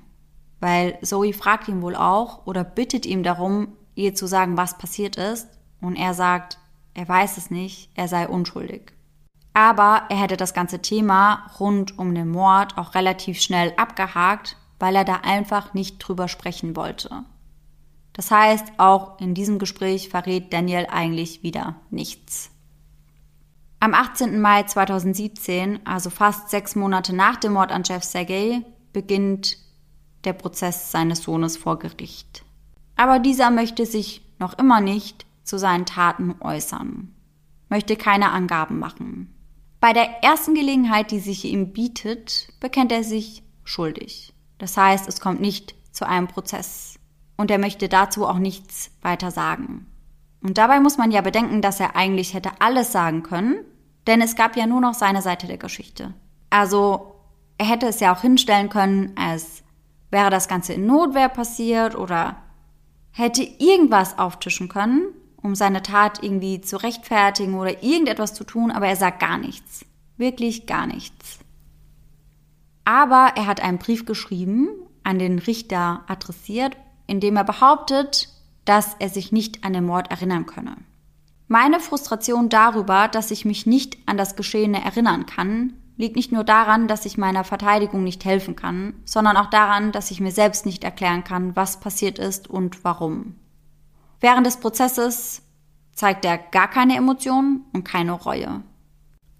[0.59, 5.17] weil Zoe fragt ihn wohl auch oder bittet ihm darum, ihr zu sagen, was passiert
[5.17, 5.47] ist,
[5.81, 6.59] und er sagt,
[6.93, 8.93] er weiß es nicht, er sei unschuldig.
[9.53, 14.95] Aber er hätte das ganze Thema rund um den Mord auch relativ schnell abgehakt, weil
[14.95, 17.23] er da einfach nicht drüber sprechen wollte.
[18.13, 22.51] Das heißt, auch in diesem Gespräch verrät Daniel eigentlich wieder nichts.
[23.79, 24.39] Am 18.
[24.39, 28.63] Mai 2017, also fast sechs Monate nach dem Mord an Jeff Sergey,
[28.93, 29.57] beginnt
[30.23, 32.42] der Prozess seines Sohnes vor Gericht.
[32.95, 37.13] Aber dieser möchte sich noch immer nicht zu seinen Taten äußern,
[37.69, 39.33] möchte keine Angaben machen.
[39.79, 44.33] Bei der ersten Gelegenheit, die sich ihm bietet, bekennt er sich schuldig.
[44.57, 46.95] Das heißt, es kommt nicht zu einem Prozess.
[47.35, 49.87] Und er möchte dazu auch nichts weiter sagen.
[50.41, 53.55] Und dabei muss man ja bedenken, dass er eigentlich hätte alles sagen können,
[54.07, 56.13] denn es gab ja nur noch seine Seite der Geschichte.
[56.49, 57.15] Also
[57.57, 59.63] er hätte es ja auch hinstellen können, als
[60.11, 62.37] wäre das Ganze in Notwehr passiert oder
[63.14, 65.07] hätte irgendwas auftischen können,
[65.41, 69.86] um seine Tat irgendwie zu rechtfertigen oder irgendetwas zu tun, aber er sagt gar nichts.
[70.18, 71.39] Wirklich gar nichts.
[72.86, 74.68] Aber er hat einen Brief geschrieben,
[75.03, 76.76] an den Richter adressiert,
[77.07, 78.30] in dem er behauptet,
[78.66, 80.78] dass er sich nicht an den Mord erinnern könne.
[81.47, 86.43] Meine Frustration darüber, dass ich mich nicht an das Geschehene erinnern kann, liegt nicht nur
[86.43, 90.65] daran, dass ich meiner Verteidigung nicht helfen kann, sondern auch daran, dass ich mir selbst
[90.65, 93.35] nicht erklären kann, was passiert ist und warum.
[94.19, 95.41] Während des Prozesses
[95.93, 98.63] zeigt er gar keine Emotionen und keine Reue.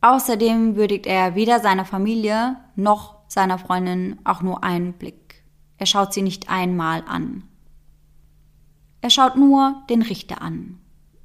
[0.02, 5.44] Außerdem würdigt er weder seiner Familie noch seiner Freundin auch nur einen Blick.
[5.78, 7.44] Er schaut sie nicht einmal an.
[9.02, 10.80] Er schaut nur den Richter an,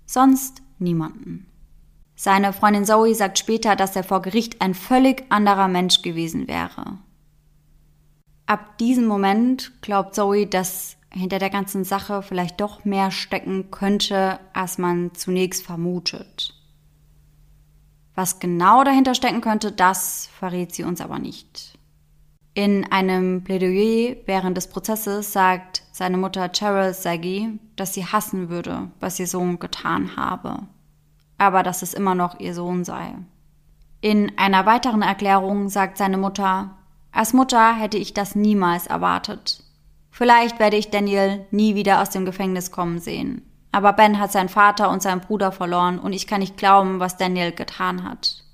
[0.06, 1.46] sonst niemanden.
[2.20, 6.98] Seine Freundin Zoe sagt später, dass er vor Gericht ein völlig anderer Mensch gewesen wäre.
[8.44, 14.40] Ab diesem Moment glaubt Zoe, dass hinter der ganzen Sache vielleicht doch mehr stecken könnte,
[14.52, 16.54] als man zunächst vermutet.
[18.16, 21.78] Was genau dahinter stecken könnte, das verrät sie uns aber nicht.
[22.52, 28.90] In einem Plädoyer während des Prozesses sagt seine Mutter Cheryl Saggy, dass sie hassen würde,
[28.98, 30.66] was ihr Sohn getan habe,
[31.38, 33.14] aber dass es immer noch ihr Sohn sei.
[34.00, 36.76] In einer weiteren Erklärung sagt seine Mutter,
[37.10, 39.64] als Mutter hätte ich das niemals erwartet.
[40.10, 43.42] Vielleicht werde ich Daniel nie wieder aus dem Gefängnis kommen sehen.
[43.72, 47.16] Aber Ben hat seinen Vater und seinen Bruder verloren und ich kann nicht glauben, was
[47.16, 48.44] Daniel getan hat.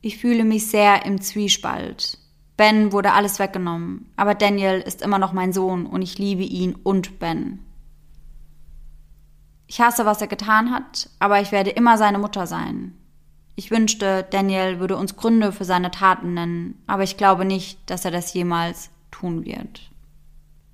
[0.00, 2.18] Ich fühle mich sehr im Zwiespalt.
[2.56, 6.74] Ben wurde alles weggenommen, aber Daniel ist immer noch mein Sohn und ich liebe ihn
[6.74, 7.60] und Ben.
[9.66, 12.94] Ich hasse, was er getan hat, aber ich werde immer seine Mutter sein.
[13.56, 18.04] Ich wünschte, Daniel würde uns Gründe für seine Taten nennen, aber ich glaube nicht, dass
[18.04, 19.90] er das jemals tun wird.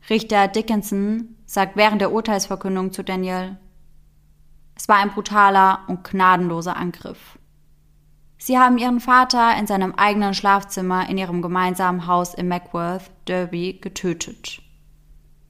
[0.09, 3.59] Richter Dickinson sagt während der Urteilsverkündung zu Daniel,
[4.75, 7.39] es war ein brutaler und gnadenloser Angriff.
[8.39, 13.79] Sie haben ihren Vater in seinem eigenen Schlafzimmer in ihrem gemeinsamen Haus in Mackworth, Derby,
[13.79, 14.63] getötet.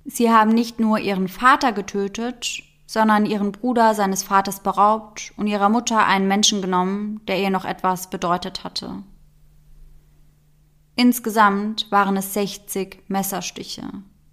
[0.04, 5.68] Sie haben nicht nur ihren Vater getötet, sondern ihren Bruder seines Vaters beraubt und ihrer
[5.68, 9.04] Mutter einen Menschen genommen, der ihr noch etwas bedeutet hatte.
[10.96, 13.84] Insgesamt waren es 60 Messerstiche.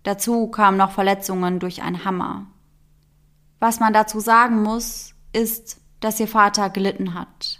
[0.01, 2.47] Dazu kamen noch Verletzungen durch einen Hammer.
[3.59, 7.59] Was man dazu sagen muss, ist, dass ihr Vater gelitten hat.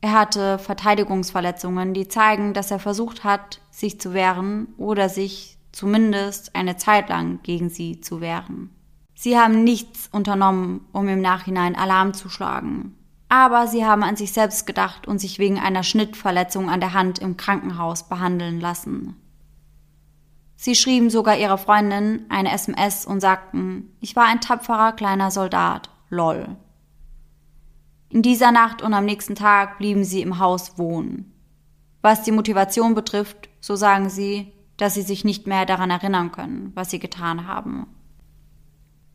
[0.00, 6.54] Er hatte Verteidigungsverletzungen, die zeigen, dass er versucht hat, sich zu wehren oder sich zumindest
[6.54, 8.75] eine Zeit lang gegen sie zu wehren.
[9.18, 12.94] Sie haben nichts unternommen, um im Nachhinein Alarm zu schlagen.
[13.30, 17.18] Aber sie haben an sich selbst gedacht und sich wegen einer Schnittverletzung an der Hand
[17.18, 19.16] im Krankenhaus behandeln lassen.
[20.54, 25.88] Sie schrieben sogar ihrer Freundin eine SMS und sagten, ich war ein tapferer kleiner Soldat,
[26.10, 26.54] lol.
[28.10, 31.32] In dieser Nacht und am nächsten Tag blieben sie im Haus wohnen.
[32.02, 36.70] Was die Motivation betrifft, so sagen sie, dass sie sich nicht mehr daran erinnern können,
[36.74, 37.86] was sie getan haben.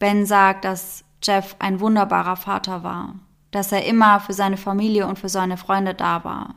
[0.01, 3.19] Ben sagt, dass Jeff ein wunderbarer Vater war,
[3.51, 6.55] dass er immer für seine Familie und für seine Freunde da war.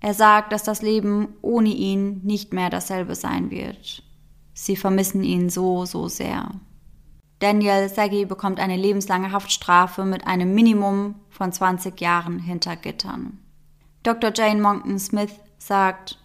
[0.00, 4.02] Er sagt, dass das Leben ohne ihn nicht mehr dasselbe sein wird.
[4.52, 6.50] Sie vermissen ihn so, so sehr.
[7.38, 13.38] Daniel Saggy bekommt eine lebenslange Haftstrafe mit einem Minimum von 20 Jahren hinter Gittern.
[14.02, 14.32] Dr.
[14.34, 16.18] Jane Monckton Smith sagt,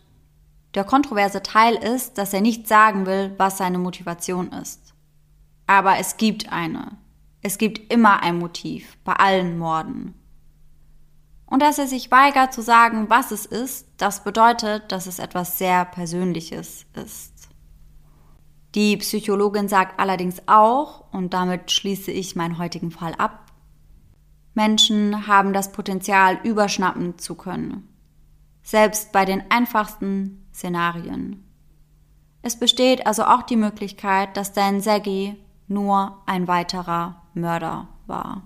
[0.76, 4.91] der kontroverse Teil ist, dass er nicht sagen will, was seine Motivation ist.
[5.72, 6.97] Aber es gibt eine.
[7.41, 10.15] Es gibt immer ein Motiv bei allen Morden.
[11.45, 15.57] Und dass er sich weigert zu sagen, was es ist, das bedeutet, dass es etwas
[15.57, 17.47] sehr Persönliches ist.
[18.76, 23.49] Die Psychologin sagt allerdings auch, und damit schließe ich meinen heutigen Fall ab,
[24.53, 27.88] Menschen haben das Potenzial, überschnappen zu können.
[28.61, 31.49] Selbst bei den einfachsten Szenarien.
[32.41, 35.38] Es besteht also auch die Möglichkeit, dass Dan Seggi
[35.72, 38.43] nur ein weiterer Mörder war.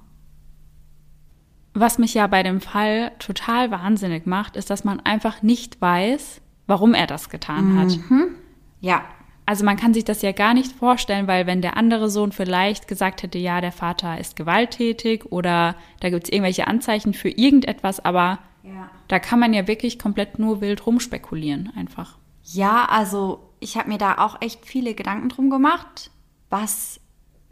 [1.73, 6.41] Was mich ja bei dem Fall total wahnsinnig macht, ist, dass man einfach nicht weiß,
[6.67, 7.97] warum er das getan hat.
[8.09, 8.35] Mhm.
[8.79, 9.03] Ja.
[9.45, 12.87] Also man kann sich das ja gar nicht vorstellen, weil wenn der andere Sohn vielleicht
[12.87, 18.03] gesagt hätte, ja, der Vater ist gewalttätig oder da gibt es irgendwelche Anzeichen für irgendetwas,
[18.03, 18.89] aber ja.
[19.07, 22.17] da kann man ja wirklich komplett nur wild rumspekulieren einfach.
[22.41, 26.09] Ja, also ich habe mir da auch echt viele Gedanken drum gemacht,
[26.49, 26.99] was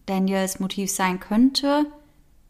[0.06, 1.86] Daniels Motiv sein könnte.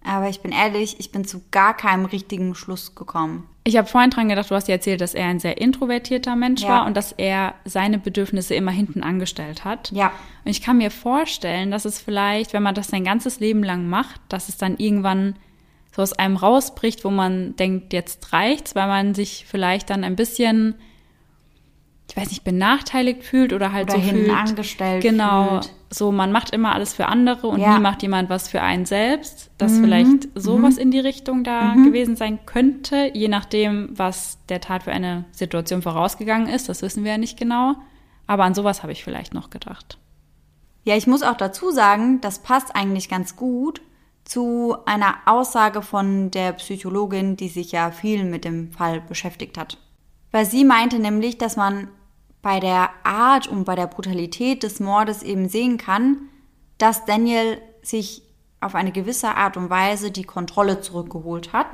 [0.06, 3.48] Aber ich bin ehrlich, ich bin zu gar keinem richtigen Schluss gekommen.
[3.64, 6.64] Ich habe vorhin dran gedacht, du hast ja erzählt, dass er ein sehr introvertierter Mensch
[6.64, 6.70] ja.
[6.70, 9.92] war und dass er seine Bedürfnisse immer hinten angestellt hat.
[9.92, 10.12] Ja.
[10.44, 13.88] Und ich kann mir vorstellen, dass es vielleicht, wenn man das sein ganzes Leben lang
[13.88, 15.38] macht, dass es dann irgendwann
[15.96, 20.18] so aus einem rausbricht, wo man denkt, jetzt reicht's, weil man sich vielleicht dann ein
[20.18, 20.76] bisschen
[22.16, 24.30] ich weiß nicht, benachteiligt fühlt oder halt oder so fühlt.
[24.30, 25.62] angestellt Genau.
[25.62, 25.74] Fühlt.
[25.90, 27.76] So, man macht immer alles für andere und Ja.
[27.76, 29.50] nie macht jemand was für einen selbst.
[29.58, 29.82] Dass Mhm.
[29.84, 31.86] vielleicht sowas in die Richtung da Mhm.
[31.86, 36.70] gewesen sein könnte, je nachdem, was der Tat für eine Situation vorausgegangen ist.
[36.70, 37.74] Das wissen wir ja nicht genau.
[38.28, 39.98] Aber an sowas habe ich vielleicht noch gedacht.
[40.84, 43.82] Ja, ich muss auch dazu sagen, das passt eigentlich ganz gut
[44.24, 49.78] zu einer Aussage von der Psychologin, die sich ja viel mit dem Fall beschäftigt hat.
[50.32, 51.88] Weil sie meinte nämlich, dass man
[52.44, 56.30] bei der Art und bei der Brutalität des Mordes eben sehen kann,
[56.78, 58.22] dass Daniel sich
[58.62, 61.74] auf eine gewisse Art und Weise die Kontrolle zurückgeholt hat.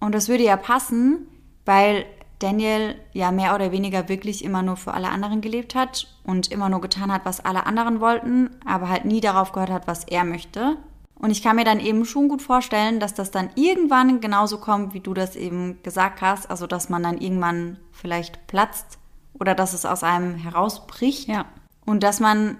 [0.00, 1.26] Und das würde ja passen,
[1.66, 2.06] weil
[2.38, 6.68] Daniel ja mehr oder weniger wirklich immer nur für alle anderen gelebt hat und immer
[6.68, 10.24] nur getan hat, was alle anderen wollten, aber halt nie darauf gehört hat, was er
[10.24, 10.76] möchte.
[11.24, 14.92] Und ich kann mir dann eben schon gut vorstellen, dass das dann irgendwann genauso kommt,
[14.92, 16.50] wie du das eben gesagt hast.
[16.50, 18.98] Also, dass man dann irgendwann vielleicht platzt
[19.32, 21.26] oder dass es aus einem herausbricht.
[21.26, 21.46] Ja.
[21.86, 22.58] Und dass man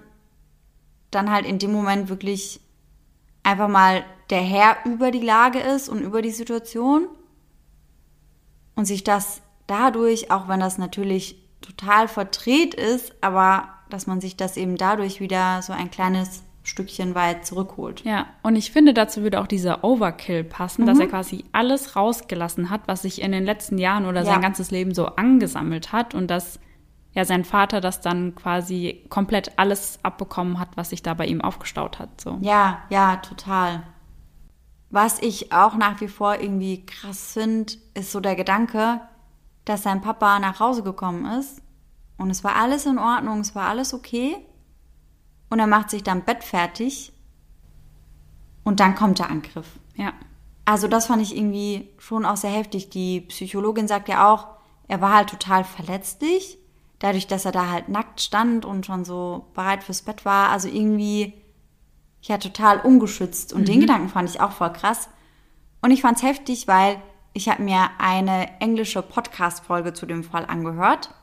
[1.11, 2.59] dann halt in dem Moment wirklich
[3.43, 7.07] einfach mal der Herr über die Lage ist und über die Situation.
[8.73, 14.37] Und sich das dadurch, auch wenn das natürlich total verdreht ist, aber dass man sich
[14.37, 18.01] das eben dadurch wieder so ein kleines Stückchen weit zurückholt.
[18.05, 20.87] Ja, und ich finde, dazu würde auch dieser Overkill passen, Mhm.
[20.87, 24.25] dass er quasi alles rausgelassen hat, was sich in den letzten Jahren oder Ja.
[24.33, 26.59] sein ganzes Leben so angesammelt hat und dass
[27.13, 31.39] ja sein Vater das dann quasi komplett alles abbekommen hat, was sich da bei ihm
[31.41, 32.19] aufgestaut hat.
[32.19, 32.37] So.
[32.41, 33.83] Ja, ja, total.
[34.89, 39.01] Was ich auch nach wie vor irgendwie krass finde, ist so der Gedanke,
[39.65, 41.61] dass sein Papa nach Hause gekommen ist
[42.17, 44.35] und es war alles in Ordnung, es war alles okay
[45.49, 47.13] und er macht sich dann Bett fertig
[48.63, 49.67] und dann kommt der Angriff.
[49.95, 50.13] Ja.
[50.65, 52.89] Also das fand ich irgendwie schon auch sehr heftig.
[52.89, 54.47] Die Psychologin sagt ja auch,
[54.87, 56.57] er war halt total verletzlich,
[56.99, 60.49] dadurch, dass er da halt nackt stand und schon so bereit fürs Bett war.
[60.49, 61.33] Also irgendwie,
[62.21, 63.53] ja, total ungeschützt.
[63.53, 65.09] Und den Gedanken fand ich auch voll krass.
[65.81, 66.99] Und ich fand's heftig, weil
[67.33, 71.13] ich habe mir eine englische Podcast-Folge zu dem Fall angehört,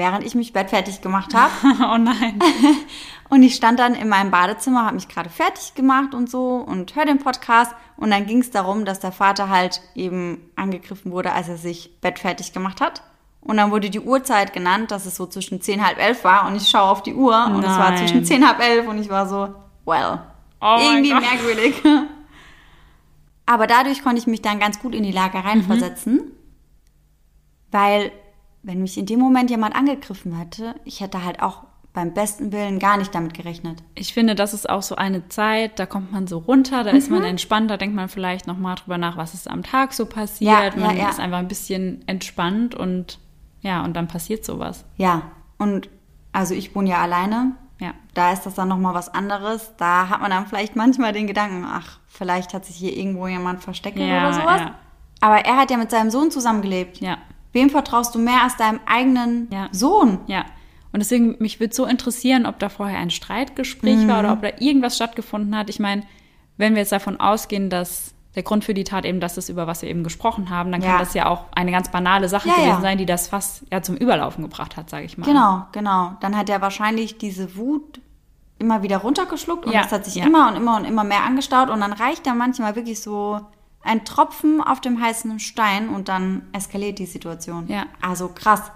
[0.00, 1.52] während ich mich bettfertig gemacht habe.
[1.62, 2.40] oh nein.
[3.28, 6.96] Und ich stand dann in meinem Badezimmer, habe mich gerade fertig gemacht und so und
[6.96, 7.72] höre den Podcast.
[7.96, 12.00] Und dann ging es darum, dass der Vater halt eben angegriffen wurde, als er sich
[12.00, 13.04] bettfertig gemacht hat.
[13.40, 16.48] Und dann wurde die Uhrzeit genannt, dass es so zwischen zehn halb elf war.
[16.48, 17.98] Und ich schaue auf die Uhr und es war Nein.
[17.98, 20.18] zwischen zehn halb elf und ich war so, well,
[20.60, 21.82] Oh irgendwie merkwürdig.
[23.46, 26.14] Aber dadurch konnte ich mich dann ganz gut in die Lage reinversetzen.
[26.14, 26.32] Mhm.
[27.70, 28.12] Weil,
[28.62, 32.78] wenn mich in dem Moment jemand angegriffen hätte, ich hätte halt auch beim besten Willen
[32.78, 33.82] gar nicht damit gerechnet.
[33.96, 36.98] Ich finde, das ist auch so eine Zeit, da kommt man so runter, da Mhm.
[36.98, 40.06] ist man entspannt, da denkt man vielleicht nochmal drüber nach, was ist am Tag so
[40.06, 40.74] passiert.
[40.76, 41.10] Ja, man ja, ja.
[41.10, 43.18] ist einfach ein bisschen entspannt und
[43.62, 44.84] ja, und dann passiert sowas.
[44.96, 45.22] Ja,
[45.58, 45.88] und
[46.32, 47.56] also ich wohne ja alleine.
[47.80, 47.92] Ja.
[48.14, 49.72] Da ist das dann nochmal was anderes.
[49.78, 53.62] Da hat man dann vielleicht manchmal den Gedanken, ach, vielleicht hat sich hier irgendwo jemand
[53.64, 54.60] versteckt oder sowas.
[54.60, 54.74] ja.
[55.22, 57.00] Aber er hat ja mit seinem Sohn zusammengelebt.
[57.00, 57.18] Ja.
[57.52, 59.68] Wem vertraust du mehr als deinem eigenen Ja.
[59.72, 60.18] Sohn?
[60.26, 60.44] Ja.
[60.92, 64.24] Und deswegen, mich würde so interessieren, ob da vorher ein Streitgespräch war Mhm.
[64.24, 65.70] oder ob da irgendwas stattgefunden hat.
[65.70, 66.02] Ich meine,
[66.56, 69.66] wenn wir jetzt davon ausgehen, dass der Grund für die Tat eben das ist, über
[69.66, 70.90] was wir eben gesprochen haben, dann Ja.
[70.90, 72.80] kann das ja auch eine ganz banale Sache Ja, gewesen ja.
[72.80, 75.26] sein, die das fast ja zum Überlaufen gebracht hat, sage ich mal.
[75.26, 76.12] Genau, genau.
[76.20, 78.00] Dann hat er wahrscheinlich diese Wut
[78.60, 81.70] immer wieder runtergeschluckt und Ja, es hat sich immer und immer und immer mehr angestaut
[81.70, 83.40] und dann reicht da manchmal wirklich so
[83.82, 87.66] ein Tropfen auf dem heißen Stein und dann eskaliert die Situation.
[87.68, 87.86] Ja.
[88.00, 88.70] Also krass.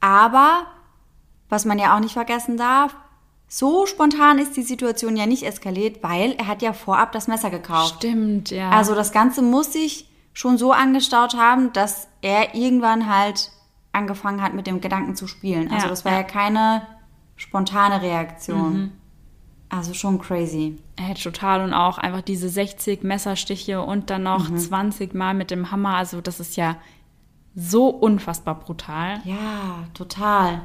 [0.00, 0.66] Aber,
[1.48, 2.96] was man ja auch nicht vergessen darf,
[3.48, 7.50] so spontan ist die Situation ja nicht eskaliert, weil er hat ja vorab das Messer
[7.50, 7.96] gekauft.
[7.96, 8.70] Stimmt, ja.
[8.70, 13.50] Also das Ganze muss sich schon so angestaut haben, dass er irgendwann halt
[13.92, 15.70] angefangen hat, mit dem Gedanken zu spielen.
[15.70, 16.18] Also Ja, das war ja.
[16.18, 16.86] ja keine
[17.36, 18.92] spontane Reaktion.
[19.70, 20.76] Also schon crazy.
[20.98, 24.58] Hätte total und auch einfach diese 60 Messerstiche und dann noch Mhm.
[24.58, 25.94] 20 Mal mit dem Hammer.
[25.94, 26.76] Also das ist ja
[27.54, 29.20] so unfassbar brutal.
[29.24, 30.60] Ja, total.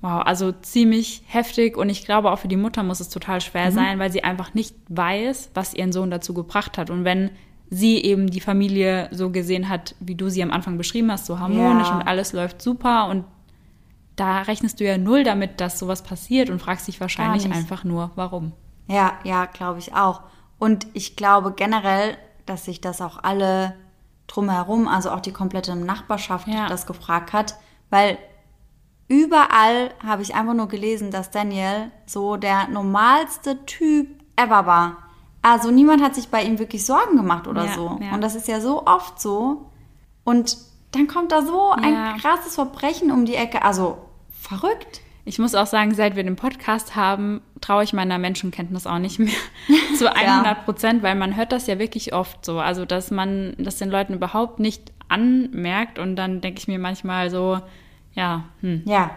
[0.00, 3.70] Wow, also ziemlich heftig und ich glaube auch für die Mutter muss es total schwer
[3.70, 3.74] Mhm.
[3.74, 6.90] sein, weil sie einfach nicht weiß, was ihren Sohn dazu gebracht hat.
[6.90, 7.30] Und wenn
[7.70, 11.38] sie eben die Familie so gesehen hat, wie du sie am Anfang beschrieben hast, so
[11.38, 11.96] harmonisch Ja.
[11.96, 13.24] und alles läuft super und
[14.16, 18.10] da rechnest du ja null damit, dass sowas passiert und fragst dich wahrscheinlich einfach nur,
[18.14, 18.52] warum.
[18.88, 20.22] Ja, ja, glaube ich auch.
[20.58, 23.74] Und ich glaube generell, dass sich das auch alle
[24.26, 26.66] drumherum, also auch die komplette Nachbarschaft, Ja.
[26.68, 27.56] das gefragt hat,
[27.90, 28.18] weil
[29.08, 34.96] überall habe ich einfach nur gelesen, dass Daniel so der normalste Typ ever war.
[35.42, 37.98] Also niemand hat sich bei ihm wirklich Sorgen gemacht oder Ja, so.
[38.00, 38.14] ja.
[38.14, 39.70] Und das ist ja so oft so.
[40.24, 40.56] Und
[40.92, 42.16] dann kommt da so ein Ja.
[42.20, 43.62] krasses Verbrechen um die Ecke.
[43.62, 43.98] Also
[44.40, 45.00] verrückt.
[45.24, 49.18] Ich muss auch sagen, seit wir den Podcast haben, traue ich meiner Menschenkenntnis auch nicht
[49.20, 49.32] mehr
[49.98, 52.58] zu 100 Prozent, weil man hört das ja wirklich oft so.
[52.58, 57.30] Also, dass man das den Leuten überhaupt nicht anmerkt und dann denke ich mir manchmal
[57.30, 57.60] so,
[58.14, 59.10] ja, hm, Ja.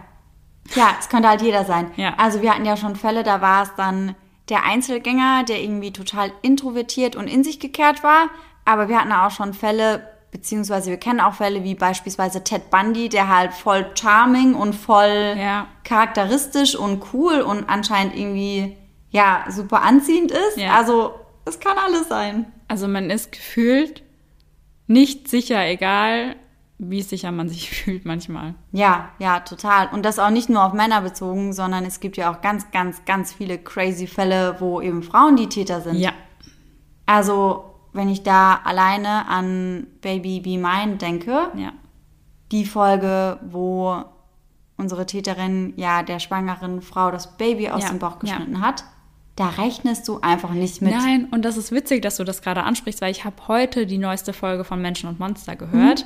[0.76, 1.92] Ja, es könnte halt jeder sein.
[1.96, 2.16] Ja.
[2.18, 4.16] Also wir hatten ja schon Fälle, da war es dann
[4.50, 8.30] der Einzelgänger, der irgendwie total introvertiert und in sich gekehrt war.
[8.64, 13.08] Aber wir hatten auch schon Fälle, beziehungsweise wir kennen auch Fälle wie beispielsweise Ted Bundy,
[13.08, 15.68] der halt voll charming und voll Ja.
[15.86, 18.76] charakteristisch und cool und anscheinend irgendwie,
[19.12, 20.58] ja, super anziehend ist.
[20.58, 20.76] Ja.
[20.76, 21.14] Also
[21.46, 22.48] es kann alles sein.
[22.68, 24.04] also man ist gefühlt
[24.88, 26.36] nicht sicher, egal
[26.80, 28.56] wie sicher man sich fühlt manchmal.
[28.74, 29.88] Ja, ja, total.
[29.94, 33.06] Und das auch nicht nur auf Männer bezogen, sondern es gibt ja auch ganz, ganz,
[33.06, 35.96] ganz viele crazy Fälle, wo eben Frauen die Täter sind.
[35.96, 36.12] Ja,
[37.06, 37.64] Also,
[37.96, 41.72] wenn ich da alleine an Baby Be Mine denke, ja,
[42.52, 44.04] die Folge, wo
[44.78, 48.20] unsere Täterin ja der schwangeren Frau das Baby aus Ja, dem Bauch ja.
[48.20, 48.84] geschnitten hat,
[49.36, 50.94] da rechnest du einfach nicht mit.
[50.94, 53.98] Nein, und das ist witzig, dass du das gerade ansprichst, weil ich habe heute die
[53.98, 56.06] neueste Folge von Menschen und Monster gehört.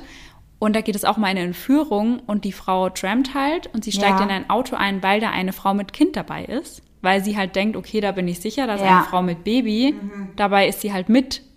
[0.58, 3.92] Und da geht es auch um eine Entführung und die Frau trampt halt und sie
[3.92, 4.24] steigt Ja.
[4.24, 6.82] in ein Auto ein, weil da eine Frau mit Kind dabei ist.
[7.02, 8.96] Weil sie halt denkt, okay, da bin ich sicher, da ist Ja.
[8.98, 9.94] eine Frau mit Baby.
[10.36, 11.08] Dabei ist sie halt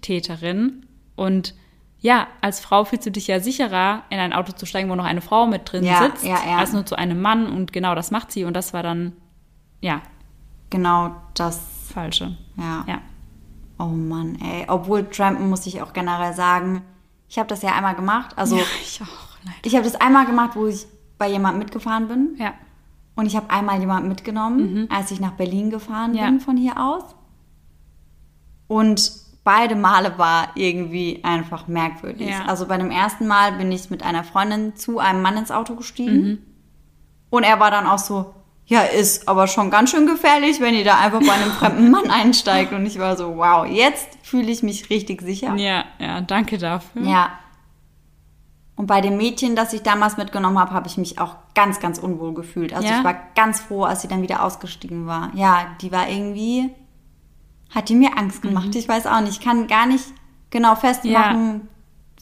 [0.03, 0.85] Mittäterin.
[1.15, 1.55] Und
[1.99, 5.05] ja, als Frau fühlst du dich ja sicherer, in ein Auto zu steigen, wo noch
[5.05, 6.57] eine Frau mit drin Ja, sitzt, ja, ja.
[6.57, 7.47] als nur zu einem Mann.
[7.47, 8.43] Und genau das macht sie.
[8.43, 9.13] Und das war dann,
[9.81, 10.01] ja,
[10.69, 11.61] Genau das,
[11.93, 12.35] falsche.
[12.57, 12.83] ja.
[12.87, 13.01] Ja.
[13.79, 14.65] Oh Mann, ey.
[14.67, 16.81] Obwohl Trampen muss ich auch generell sagen,
[17.29, 18.35] ich habe das ja einmal gemacht.
[18.37, 19.57] Also ich auch, leider.
[19.63, 20.85] ich habe das einmal gemacht, wo ich
[21.19, 22.35] bei jemandem mitgefahren bin.
[22.39, 22.53] Ja.
[23.15, 26.17] Und ich habe einmal jemanden mitgenommen, als ich nach Berlin gefahren Mhm.
[26.17, 27.03] Bin von hier aus.
[28.67, 29.11] Und
[29.43, 32.29] beide Male war irgendwie einfach merkwürdig.
[32.29, 32.45] Ja.
[32.45, 35.75] Also bei dem ersten Mal bin ich mit einer Freundin zu einem Mann ins Auto
[35.75, 36.15] gestiegen.
[36.21, 36.37] Mhm.
[37.29, 38.33] Und er war dann auch so,
[38.65, 42.09] ja, ist aber schon ganz schön gefährlich, wenn ihr da einfach bei einem fremden Mann
[42.09, 42.71] einsteigt.
[42.71, 45.55] Und ich war so, wow, jetzt fühle ich mich richtig sicher.
[45.55, 47.01] Ja, ja, danke dafür.
[47.03, 47.31] Ja.
[48.75, 51.99] Und bei dem Mädchen, das ich damals mitgenommen habe, habe ich mich auch ganz, ganz
[51.99, 52.73] unwohl gefühlt.
[52.73, 52.99] Also Ja?
[52.99, 55.29] ich war ganz froh, als sie dann wieder ausgestiegen war.
[55.35, 56.71] Ja, die war irgendwie,
[57.73, 58.67] hat die mir Angst gemacht.
[58.67, 58.77] Mhm.
[58.77, 60.05] Ich weiß auch nicht, ich kann gar nicht
[60.49, 61.67] genau festmachen,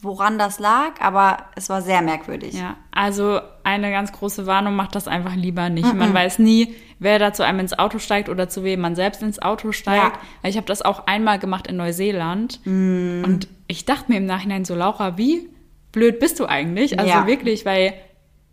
[0.00, 2.54] woran das lag, aber es war sehr merkwürdig.
[2.54, 5.94] Ja, also eine ganz große Warnung, macht das einfach lieber nicht.
[5.94, 9.22] Man weiß nie, wer da zu einem ins Auto steigt oder zu wem man selbst
[9.22, 10.16] ins Auto steigt.
[10.42, 10.48] Ja.
[10.48, 14.74] Ich habe das auch einmal gemacht in Neuseeland und ich dachte mir im Nachhinein so,
[14.74, 15.48] Laura, wie
[15.92, 16.98] blöd bist du eigentlich?
[16.98, 17.26] Also Ja.
[17.26, 17.94] wirklich, weil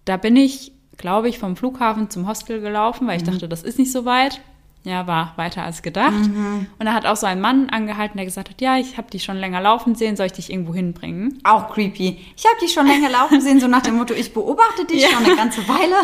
[0.05, 3.31] da bin ich, glaube ich, vom Flughafen zum Hostel gelaufen, weil ich Mhm.
[3.31, 4.39] dachte, das ist nicht so weit.
[4.84, 6.13] Ja, war weiter als gedacht.
[6.13, 6.67] Mhm.
[6.80, 9.23] Und da hat auch so ein Mann angehalten, der gesagt hat, ja, ich habe dich
[9.25, 11.39] schon länger laufen sehen, soll ich dich irgendwo hinbringen?
[11.43, 12.17] Auch creepy.
[12.38, 15.09] Ich habe dich schon länger laufen sehen, so nach dem Motto, ich beobachte dich Ja.
[15.09, 15.95] schon eine ganze Weile.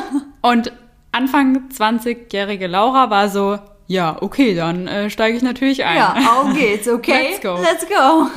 [0.42, 0.74] Und
[1.14, 3.58] Anfang 20-jährige Laura war so,
[3.88, 5.98] ja, okay, dann äh, steige ich natürlich ein.
[5.98, 7.30] Ja, auf geht's, okay?
[7.32, 7.56] Let's go.
[7.62, 8.28] Let's go.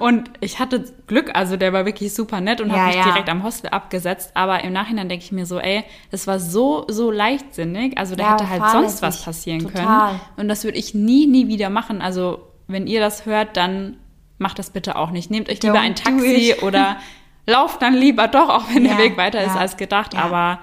[0.04, 3.04] Und ich hatte Glück, also der war wirklich super nett und Ja, hat mich ja.
[3.04, 4.32] direkt am Hostel abgesetzt.
[4.34, 7.96] Aber im Nachhinein denke ich mir so, ey, das war so, so leichtsinnig.
[7.96, 10.08] Also da Ja, hätte halt sonst was passieren Total.
[10.08, 10.20] können.
[10.36, 12.02] Und das würde ich nie, nie wieder machen.
[12.02, 13.96] Also wenn ihr das hört, dann
[14.36, 15.30] macht das bitte auch nicht.
[15.30, 16.98] Nehmt euch lieber Don't ein do Taxi oder
[17.46, 20.14] lauft dann lieber doch, auch wenn der Weg weiter ist als gedacht.
[20.14, 20.58] Aber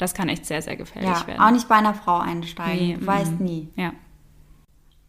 [0.00, 1.40] das kann echt sehr, sehr gefährlich Ja, werden.
[1.42, 2.86] auch nicht bei einer Frau einsteigen.
[2.86, 3.44] Nee, du weißt mm.
[3.44, 3.68] nie.
[3.76, 3.92] Ja.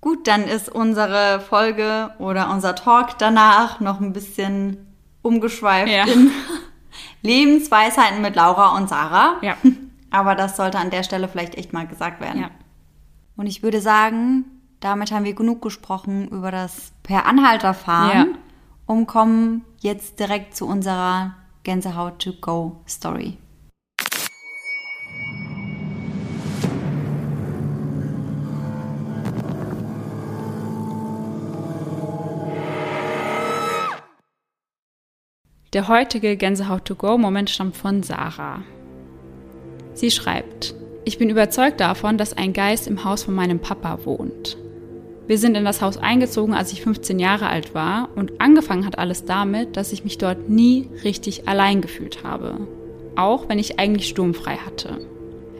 [0.02, 4.88] Gut, dann ist unsere Folge oder unser Talk danach noch ein bisschen
[5.22, 6.06] umgeschweift Ja.
[6.06, 6.32] in
[7.22, 9.36] Lebensweisheiten mit Laura und Sarah.
[9.42, 9.56] Ja.
[10.12, 12.42] Aber das sollte an der Stelle vielleicht echt mal gesagt werden.
[12.42, 12.50] Ja.
[13.38, 14.46] Und ich würde sagen,
[14.82, 18.26] damit haben wir genug gesprochen über das per Anhalter fahren Ja.
[18.88, 23.38] und kommen jetzt direkt zu unserer Gänsehaut to go Story.
[35.74, 38.62] Der heutige Gänsehaut-to-go-Moment stammt von Sarah.
[39.94, 44.58] Sie schreibt, ich bin überzeugt davon, dass ein Geist im Haus von meinem Papa wohnt.
[45.28, 49.00] Wir sind in das Haus eingezogen, als ich 15 Jahre alt war und angefangen hat
[49.00, 52.68] alles damit, dass ich mich dort nie richtig allein gefühlt habe.
[53.16, 54.98] Auch wenn ich eigentlich sturmfrei hatte.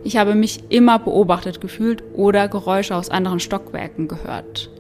[0.04, 4.71] Ich habe mich immer beobachtet gefühlt oder Geräusche aus anderen Stockwerken gehört.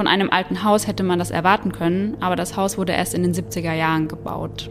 [0.00, 3.22] Von einem alten Haus hätte man das erwarten können, aber das Haus wurde erst in
[3.22, 4.70] den 70er Jahren gebaut.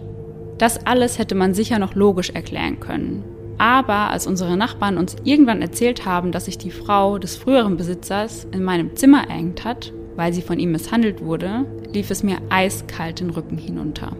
[0.58, 3.24] Das alles hätte man sicher noch logisch erklären können.
[3.60, 8.48] Aber als unsere Nachbarn uns irgendwann erzählt haben, dass sich die Frau des früheren Besitzers
[8.52, 11.64] in meinem Zimmer erhängt hat, weil sie von ihm misshandelt wurde,
[11.94, 14.18] lief es mir eiskalt den Rücken hinunter.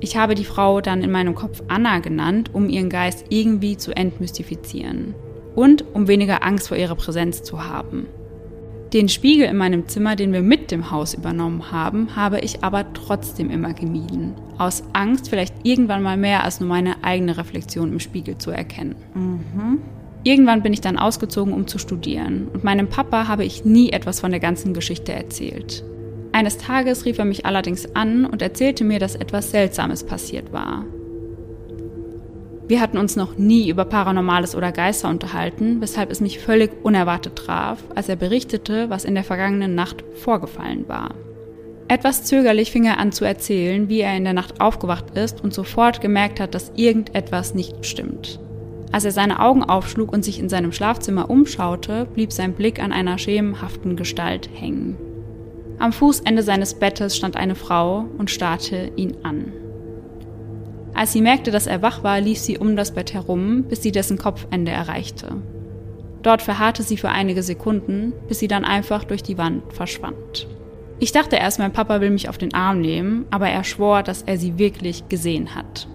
[0.00, 3.96] Ich habe die Frau dann in meinem Kopf Anna genannt, um ihren Geist irgendwie zu
[3.96, 5.14] entmystifizieren
[5.54, 8.06] und um weniger Angst vor ihrer Präsenz zu haben.
[8.94, 12.92] Den Spiegel in meinem Zimmer, den wir mit dem Haus übernommen haben, habe ich aber
[12.92, 14.34] trotzdem immer gemieden.
[14.56, 18.94] Aus Angst, vielleicht irgendwann mal mehr als nur meine eigene Reflexion im Spiegel zu erkennen.
[20.22, 22.46] Irgendwann bin ich dann ausgezogen, um zu studieren.
[22.54, 25.82] Und meinem Papa habe ich nie etwas von der ganzen Geschichte erzählt.
[26.30, 30.84] Eines Tages rief er mich allerdings an und erzählte mir, dass etwas Seltsames passiert war.
[32.66, 37.36] Wir hatten uns noch nie über Paranormales oder Geister unterhalten, weshalb es mich völlig unerwartet
[37.36, 41.14] traf, als er berichtete, was in der vergangenen Nacht vorgefallen war.
[41.88, 45.52] Etwas zögerlich fing er an zu erzählen, wie er in der Nacht aufgewacht ist und
[45.52, 48.40] sofort gemerkt hat, dass irgendetwas nicht stimmt.
[48.90, 52.92] Als er seine Augen aufschlug und sich in seinem Schlafzimmer umschaute, blieb sein Blick an
[52.92, 54.96] einer schemenhaften Gestalt hängen.
[55.78, 59.52] Am Fußende seines Bettes stand eine Frau und starrte ihn an.
[60.94, 63.92] Als sie merkte, dass er wach war, lief sie um das Bett herum, bis sie
[63.92, 65.36] dessen Kopfende erreichte.
[66.22, 70.46] Dort verharrte sie für einige Sekunden, bis sie dann einfach durch die Wand verschwand.
[71.00, 74.22] Ich dachte erst, mein Papa will mich auf den Arm nehmen, aber er schwor, dass
[74.22, 75.88] er sie wirklich gesehen hat.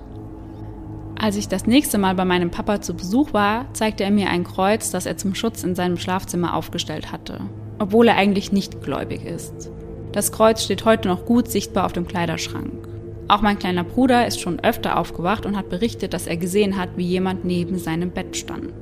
[1.17, 4.43] Als ich das nächste Mal bei meinem Papa zu Besuch war, zeigte er mir ein
[4.43, 7.41] Kreuz, das er zum Schutz in seinem Schlafzimmer aufgestellt hatte,
[7.77, 9.71] obwohl er eigentlich nicht gläubig ist.
[10.11, 12.88] Das Kreuz steht heute noch gut sichtbar auf dem Kleiderschrank.
[13.29, 16.89] Auch mein kleiner Bruder ist schon öfter aufgewacht und hat berichtet, dass er gesehen hat,
[16.97, 18.73] wie jemand neben seinem Bett stand.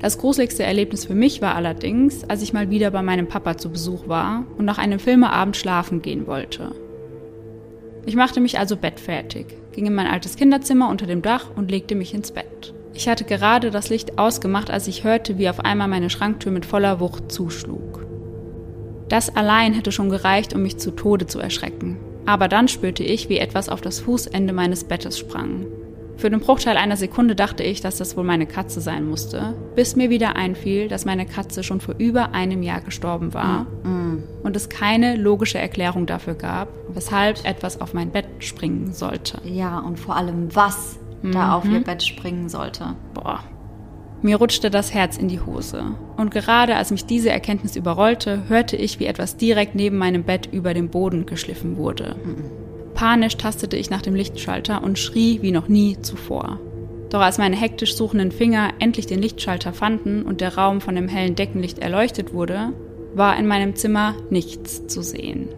[0.00, 3.70] Das gruseligste Erlebnis für mich war allerdings, als ich mal wieder bei meinem Papa zu
[3.70, 6.72] Besuch war und nach einem Filmeabend schlafen gehen wollte.
[8.06, 11.94] Ich machte mich also bettfertig, ging in mein altes Kinderzimmer unter dem Dach und legte
[11.94, 12.72] mich ins Bett.
[12.94, 16.64] Ich hatte gerade das Licht ausgemacht, als ich hörte, wie auf einmal meine Schranktür mit
[16.64, 18.06] voller Wucht zuschlug.
[19.10, 21.98] Das allein hätte schon gereicht, um mich zu Tode zu erschrecken.
[22.26, 25.66] Aber dann spürte ich, wie etwas auf das Fußende meines Bettes sprang.
[26.16, 29.96] Für den Bruchteil einer Sekunde dachte ich, dass das wohl meine Katze sein musste, bis
[29.96, 33.66] mir wieder einfiel, dass meine Katze schon vor über einem Jahr gestorben war
[34.44, 39.40] und es keine logische Erklärung dafür gab, weshalb etwas auf mein Bett springen sollte.
[39.44, 42.94] Ja, und vor allem, was da auf ihr Bett springen sollte.
[43.12, 43.40] Boah.
[44.24, 45.84] Mir rutschte das Herz in die Hose.
[46.16, 50.48] Und gerade als mich diese Erkenntnis überrollte, hörte ich, wie etwas direkt neben meinem Bett
[50.50, 52.16] über den Boden geschliffen wurde.
[52.94, 56.58] Panisch tastete ich nach dem Lichtschalter und schrie wie noch nie zuvor.
[57.10, 61.06] Doch als meine hektisch suchenden Finger endlich den Lichtschalter fanden und der Raum von dem
[61.06, 62.72] hellen Deckenlicht erleuchtet wurde,
[63.14, 65.50] war in meinem Zimmer nichts zu sehen.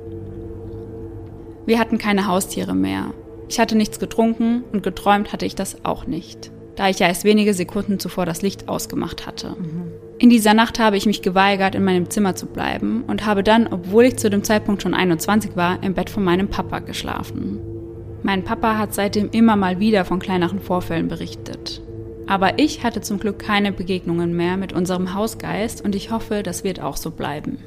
[1.66, 3.14] Wir hatten keine Haustiere mehr.
[3.48, 7.24] Ich hatte nichts getrunken und geträumt hatte ich das auch nicht, da ich ja erst
[7.24, 9.56] wenige Sekunden zuvor das Licht ausgemacht hatte.
[9.58, 9.92] Mhm.
[10.18, 13.66] In dieser Nacht habe ich mich geweigert, in meinem Zimmer zu bleiben und habe dann,
[13.66, 17.60] obwohl ich zu dem Zeitpunkt schon 21 war, im Bett von meinem Papa geschlafen.
[18.22, 21.82] Mein Papa hat seitdem immer mal wieder von kleineren Vorfällen berichtet.
[22.26, 26.64] Aber ich hatte zum Glück keine Begegnungen mehr mit unserem Hausgeist und ich hoffe, das
[26.64, 27.58] wird auch so bleiben.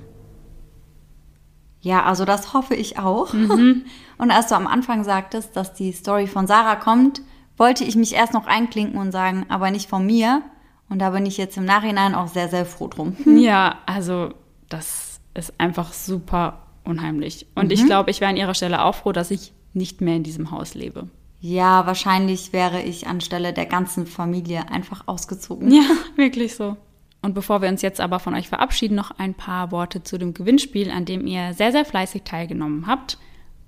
[1.82, 3.34] Ja, also das hoffe ich auch.
[3.34, 3.86] Mhm.
[4.18, 7.22] Und als du am Anfang sagtest, dass die Story von Sarah kommt,
[7.60, 10.42] wollte ich mich erst noch einklinken und sagen, aber nicht von mir.
[10.90, 13.16] Und da bin ich jetzt im Nachhinein auch sehr, sehr froh drum.
[13.26, 14.34] Ja, also
[14.70, 17.46] das ist einfach super unheimlich.
[17.54, 17.72] Und mhm.
[17.72, 20.50] ich glaube, ich wäre an ihrer Stelle auch froh, dass ich nicht mehr in diesem
[20.50, 21.10] Haus lebe.
[21.42, 25.72] Ja, wahrscheinlich wäre ich anstelle der ganzen Familie einfach ausgezogen.
[25.72, 25.84] Ja,
[26.16, 26.76] wirklich so.
[27.22, 30.34] Und bevor wir uns jetzt aber von euch verabschieden, noch ein paar Worte zu dem
[30.34, 33.18] Gewinnspiel, an dem ihr sehr, sehr fleißig teilgenommen habt.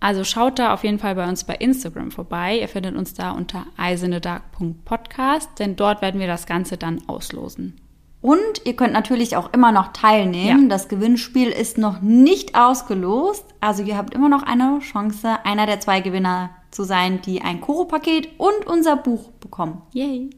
[0.01, 2.57] Also schaut da auf jeden Fall bei uns bei Instagram vorbei.
[2.59, 7.79] Ihr findet uns da unter eisenedark.podcast, denn dort werden wir das Ganze dann auslosen.
[8.19, 10.63] Und ihr könnt natürlich auch immer noch teilnehmen.
[10.63, 10.69] Ja.
[10.69, 13.45] Das Gewinnspiel ist noch nicht ausgelost.
[13.61, 17.61] Also ihr habt immer noch eine Chance, einer der zwei Gewinner zu sein, die ein
[17.61, 19.83] Koro-Paket und unser Buch bekommen.
[19.93, 20.31] Yay!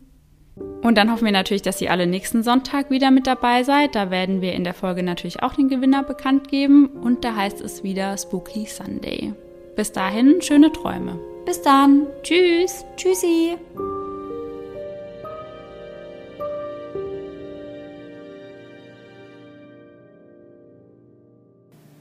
[0.81, 3.95] Und dann hoffen wir natürlich, dass ihr alle nächsten Sonntag wieder mit dabei seid.
[3.95, 6.87] Da werden wir in der Folge natürlich auch den Gewinner bekannt geben.
[6.87, 9.33] Und da heißt es wieder Spooky Sunday.
[9.75, 11.19] Bis dahin, schöne Träume.
[11.45, 12.05] Bis dann.
[12.21, 12.85] Tschüss.
[12.95, 13.57] Tschüssi.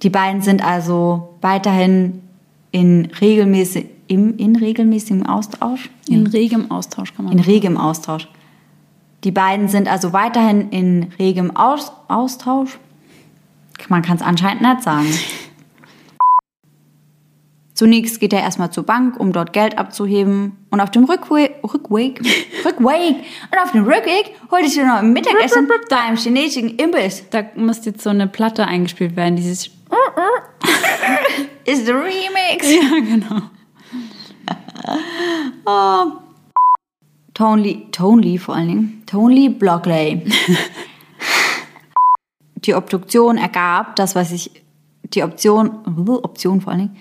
[0.03, 2.23] Die beiden sind also weiterhin
[2.73, 5.91] in regelmäßig, im, in regelmäßigem Austausch?
[6.09, 7.51] In regem Austausch kann man In sagen.
[7.51, 8.29] regem Austausch.
[9.25, 12.79] Die beiden sind also weiterhin in regem Aus Austausch.
[13.89, 15.07] Man kann es anscheinend nicht sagen.
[17.75, 20.59] Zunächst geht er erstmal zur Bank, um dort Geld abzuheben.
[20.71, 22.21] Und auf dem Rückweg, Rückweg,
[22.65, 27.25] Rückweg, und auf dem Rückweg holte ich dir noch ein Mittagessen da im chinesischen Imbiss.
[27.31, 29.71] Da muss jetzt so eine Platte eingespielt werden, dieses
[31.65, 32.71] ist der Remix.
[32.71, 33.43] Ja, genau.
[35.67, 36.13] oh.
[37.35, 39.03] Tonely, Tonely vor allen Dingen.
[39.07, 40.23] Tonely Blockley.
[42.57, 44.63] die Obduktion ergab, das, was ich,
[45.05, 45.71] die Option,
[46.23, 46.97] Option vor allen Dingen.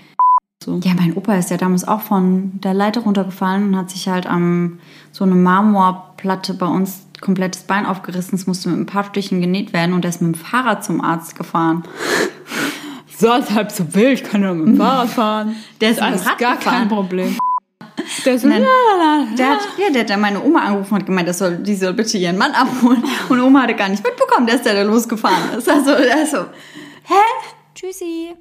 [0.64, 0.80] So.
[0.84, 4.28] Ja, mein Opa ist ja damals auch von der Leiter runtergefallen und hat sich halt
[4.28, 4.80] am
[5.12, 8.36] so eine Marmorplatte bei uns komplettes Bein aufgerissen.
[8.36, 11.02] Es musste mit ein paar Stichen genäht werden und er ist mit dem Fahrrad zum
[11.02, 11.84] Arzt gefahren
[13.22, 15.56] so ist halb so wild, kann ja mit dem Fahrrad fahren.
[15.80, 16.60] Der ist alles gar gefahren.
[16.60, 17.38] kein Problem.
[18.26, 18.64] Der, ist Nein,
[19.38, 21.94] der, hat, ja, der hat dann meine Oma angerufen und gemeint, das soll, die soll
[21.94, 23.04] bitte ihren Mann abholen.
[23.30, 25.70] Und Oma hatte gar nicht mitbekommen, dass der da losgefahren ist.
[25.70, 26.46] Also, also
[27.04, 27.14] hä?
[27.74, 28.36] Tschüssi.